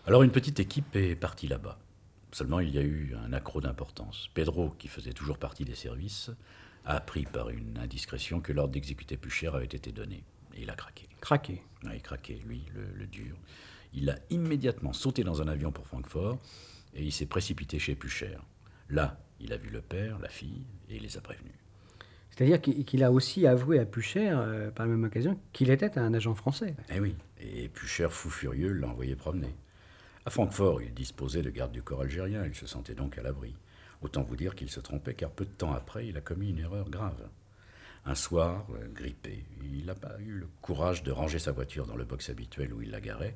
Alors 0.07 0.23
une 0.23 0.31
petite 0.31 0.61
équipe 0.61 0.95
est 0.95 1.17
partie 1.17 1.49
là-bas. 1.49 1.79
Seulement, 2.33 2.61
il 2.61 2.71
y 2.71 2.79
a 2.79 2.83
eu 2.83 3.15
un 3.25 3.33
accroc 3.33 3.61
d'importance. 3.63 4.29
Pedro, 4.35 4.71
qui 4.79 4.89
faisait 4.89 5.13
toujours 5.13 5.39
partie 5.39 5.65
des 5.65 5.75
services, 5.75 6.31
appris 6.85 7.25
par 7.25 7.51
une 7.51 7.79
indiscrétion 7.79 8.41
que 8.41 8.53
l'ordre 8.53 8.73
d'exécuter 8.73 9.17
Pucher 9.17 9.49
avait 9.49 9.65
été 9.65 9.93
donné. 9.93 10.25
Et 10.55 10.63
il 10.63 10.71
a 10.71 10.75
craqué. 10.75 11.09
Craqué 11.21 11.63
Oui, 11.85 12.01
craqué, 12.01 12.41
lui, 12.47 12.65
le, 12.75 12.87
le 12.95 13.07
dur. 13.07 13.37
Il 13.93 14.11
a 14.11 14.19
immédiatement 14.31 14.93
sauté 14.93 15.25
dans 15.25 15.41
un 15.41 15.49
avion 15.49 15.73
pour 15.73 15.87
Francfort 15.87 16.39
et 16.95 17.03
il 17.03 17.13
s'est 17.13 17.27
précipité 17.27 17.79
chez 17.79 17.95
Pucher. 17.95 18.37
Là, 18.89 19.19
il 19.41 19.53
a 19.53 19.57
vu 19.57 19.71
le 19.71 19.81
père, 19.81 20.19
la 20.19 20.29
fille, 20.29 20.67
et 20.89 20.97
il 20.97 21.03
les 21.03 21.17
a 21.17 21.21
prévenus. 21.21 21.55
C'est-à-dire 22.31 22.61
qu'il 22.61 22.85
qu'il 22.85 23.05
a 23.05 23.13
aussi 23.13 23.47
avoué 23.47 23.79
à 23.79 23.85
Pucher, 23.85 24.31
euh, 24.31 24.71
par 24.71 24.87
la 24.87 24.93
même 24.93 25.05
occasion, 25.05 25.39
qu'il 25.53 25.71
était 25.71 25.99
un 25.99 26.13
agent 26.15 26.35
français. 26.35 26.75
Eh 26.91 26.99
oui, 27.01 27.15
et 27.41 27.69
Pucher, 27.69 28.09
fou 28.11 28.31
furieux, 28.31 28.73
l'a 28.73 28.89
envoyé 28.89 29.15
promener. 29.15 29.55
À 30.27 30.31
Francfort, 30.31 30.83
il 30.83 30.93
disposait 30.95 31.43
de 31.43 31.51
gardes 31.51 31.73
du 31.73 31.83
corps 31.83 32.01
algérien, 32.01 32.45
il 32.47 32.55
se 32.55 32.67
sentait 32.67 32.95
donc 32.95 33.19
à 33.19 33.23
l'abri. 33.23 33.55
Autant 34.05 34.23
vous 34.23 34.37
dire 34.37 34.55
qu'il 34.55 34.69
se 34.69 34.81
trompait, 34.81 35.15
car 35.15 35.31
peu 35.31 35.47
de 35.47 35.51
temps 35.51 35.73
après, 35.73 36.07
il 36.07 36.19
a 36.19 36.21
commis 36.21 36.51
une 36.51 36.59
erreur 36.59 36.91
grave. 36.91 37.27
Un 38.05 38.15
soir, 38.15 38.67
euh, 38.75 38.87
grippé, 38.93 39.47
il 39.63 39.87
n'a 39.87 39.95
pas 39.95 40.21
eu 40.21 40.33
le 40.33 40.47
courage 40.61 41.03
de 41.03 41.11
ranger 41.11 41.39
sa 41.39 41.53
voiture 41.53 41.87
dans 41.87 41.97
le 41.97 42.05
box 42.05 42.29
habituel 42.29 42.75
où 42.75 42.83
il 42.83 42.91
la 42.91 43.01
garait, 43.01 43.35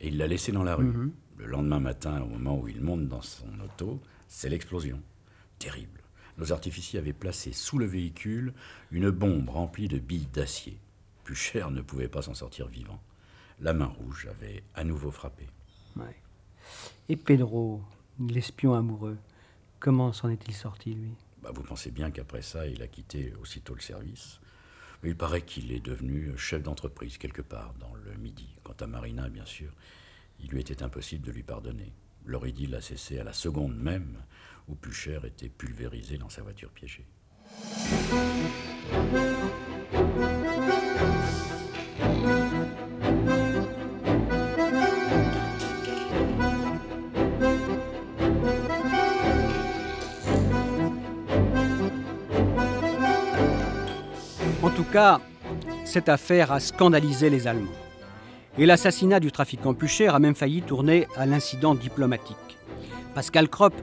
et 0.00 0.08
il 0.08 0.18
l'a 0.18 0.26
laissée 0.26 0.50
dans 0.50 0.64
la 0.64 0.74
rue. 0.74 0.86
Mhm. 0.86 1.12
Le 1.38 1.46
lendemain 1.46 1.78
matin, 1.78 2.20
au 2.22 2.26
moment 2.26 2.58
où 2.58 2.66
il 2.66 2.80
monte 2.80 3.06
dans 3.06 3.22
son 3.22 3.46
auto, 3.60 4.00
c'est 4.26 4.48
l'explosion. 4.48 5.00
Terrible. 5.60 6.00
Nos 6.38 6.50
artificiers 6.50 6.98
avaient 6.98 7.12
placé 7.12 7.52
sous 7.52 7.78
le 7.78 7.86
véhicule 7.86 8.52
une 8.90 9.10
bombe 9.10 9.48
remplie 9.48 9.86
de 9.86 10.00
billes 10.00 10.28
d'acier. 10.32 10.76
Pucher 11.22 11.70
ne 11.70 11.82
pouvait 11.82 12.08
pas 12.08 12.22
s'en 12.22 12.34
sortir 12.34 12.66
vivant. 12.66 13.00
La 13.60 13.74
main 13.74 13.86
rouge 13.86 14.26
avait 14.28 14.64
à 14.74 14.82
nouveau 14.82 15.12
frappé. 15.12 15.46
Ouais. 15.94 16.16
Et 17.08 17.14
Pedro, 17.14 17.80
l'espion 18.18 18.74
amoureux, 18.74 19.16
comment 19.80 20.12
s'en 20.12 20.28
est-il 20.28 20.54
sorti, 20.54 20.94
lui? 20.94 21.14
Bah, 21.42 21.50
vous 21.52 21.62
pensez 21.62 21.90
bien 21.90 22.10
qu'après 22.10 22.42
ça, 22.42 22.66
il 22.66 22.82
a 22.82 22.86
quitté 22.86 23.32
aussitôt 23.40 23.74
le 23.74 23.80
service. 23.80 24.40
Il 25.02 25.16
paraît 25.16 25.42
qu'il 25.42 25.72
est 25.72 25.80
devenu 25.80 26.36
chef 26.36 26.62
d'entreprise 26.62 27.16
quelque 27.16 27.40
part 27.42 27.72
dans 27.80 27.94
le 27.94 28.14
Midi. 28.18 28.54
Quant 28.62 28.76
à 28.78 28.86
Marina, 28.86 29.28
bien 29.30 29.46
sûr, 29.46 29.72
il 30.38 30.50
lui 30.50 30.60
était 30.60 30.82
impossible 30.82 31.26
de 31.26 31.32
lui 31.32 31.42
pardonner. 31.42 31.92
Leur 32.26 32.46
idylle 32.46 32.74
a 32.74 32.82
cessé 32.82 33.18
à 33.18 33.24
la 33.24 33.32
seconde 33.32 33.76
même 33.76 34.18
où 34.68 34.74
Pucher 34.74 35.20
était 35.24 35.48
pulvérisé 35.48 36.18
dans 36.18 36.28
sa 36.28 36.42
voiture 36.42 36.70
piégée. 36.70 37.06
Cas, 54.90 55.20
cette 55.84 56.08
affaire 56.08 56.50
a 56.50 56.58
scandalisé 56.58 57.30
les 57.30 57.46
Allemands. 57.46 57.70
Et 58.58 58.66
l'assassinat 58.66 59.20
du 59.20 59.30
trafiquant 59.30 59.72
Pucher 59.72 60.08
a 60.08 60.18
même 60.18 60.34
failli 60.34 60.62
tourner 60.62 61.06
à 61.16 61.26
l'incident 61.26 61.74
diplomatique. 61.74 62.58
Pascal 63.14 63.48
Kropp, 63.48 63.74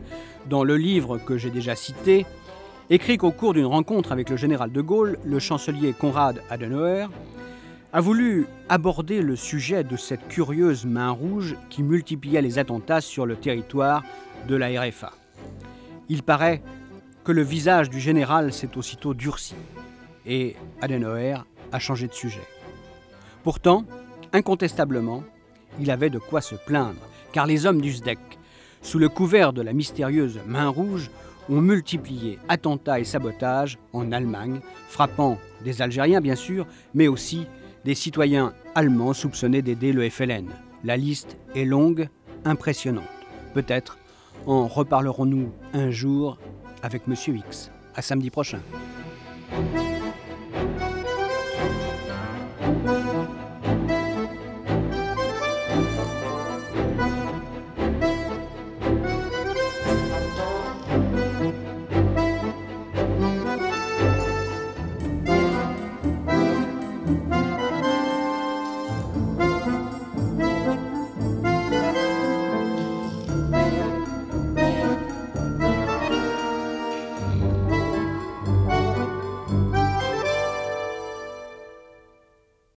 dans 0.50 0.66
le 0.66 0.76
livre 0.76 1.18
que 1.18 1.38
j'ai 1.38 1.50
déjà 1.50 1.76
cité, 1.76 2.26
écrit 2.90 3.18
qu'au 3.18 3.32
cours 3.32 3.54
d'une 3.54 3.66
rencontre 3.66 4.12
avec 4.12 4.30
le 4.30 4.36
général 4.36 4.72
de 4.72 4.82
Gaulle, 4.82 5.18
le 5.24 5.40
chancelier 5.40 5.94
Konrad 5.94 6.42
Adenauer 6.50 7.08
a 7.94 8.02
voulu 8.02 8.46
aborder 8.68 9.22
le 9.22 9.38
sujet 9.38 9.86
de 9.86 9.96
cette 9.96 10.28
curieuse 10.28 10.86
main 10.86 11.12
rouge 11.12 11.56
qui 11.70 11.84
multipliait 11.84 12.42
les 12.42 12.60
attentats 12.60 13.02
sur 13.02 13.26
le 13.26 13.38
territoire 13.38 14.04
de 14.48 14.56
la 14.56 14.68
RFA. 14.82 15.12
Il 16.10 16.24
paraît 16.24 16.62
que 17.24 17.32
le 17.32 17.44
visage 17.44 17.90
du 17.90 18.02
général 18.02 18.52
s'est 18.52 18.78
aussitôt 18.78 19.14
durci 19.14 19.56
et 20.28 20.56
Adenauer 20.82 21.36
a 21.72 21.80
changé 21.80 22.08
de 22.08 22.14
sujet. 22.14 22.46
Pourtant, 23.44 23.86
incontestablement, 24.34 25.24
il 25.80 25.90
avait 25.90 26.10
de 26.10 26.20
quoi 26.20 26.42
se 26.42 26.56
plaindre, 26.56 27.00
car 27.32 27.48
les 27.48 27.66
hommes 27.66 27.82
du 27.82 27.94
SDEC, 27.94 28.20
sous 28.82 29.00
le 29.00 29.10
couvert 29.10 29.54
de 29.54 29.62
la 29.62 29.74
mystérieuse 29.74 30.40
main 30.46 30.70
rouge, 30.70 31.10
ont 31.50 31.62
multiplié 31.62 32.40
attentats 32.50 33.00
et 33.00 33.06
sabotages 33.06 33.78
en 33.94 34.12
Allemagne, 34.12 34.60
frappant 34.90 35.38
des 35.64 35.82
Algériens 35.82 36.22
bien 36.22 36.36
sûr, 36.36 36.68
mais 36.94 37.08
aussi 37.08 37.48
des 37.86 37.96
citoyens 37.96 38.54
allemands 38.76 39.14
soupçonnés 39.14 39.62
d'aider 39.62 39.94
le 39.94 40.10
FLN. 40.10 40.50
La 40.84 40.98
liste 40.98 41.38
est 41.56 41.66
longue, 41.66 42.10
impressionnante. 42.44 43.06
Peut-être 43.54 43.98
en 44.46 44.68
reparlerons-nous 44.68 45.52
un 45.74 45.90
jour 45.92 46.38
avec 46.84 47.08
Monsieur 47.08 47.36
X. 47.36 47.72
À 47.96 48.02
samedi 48.02 48.30
prochain. 48.30 48.60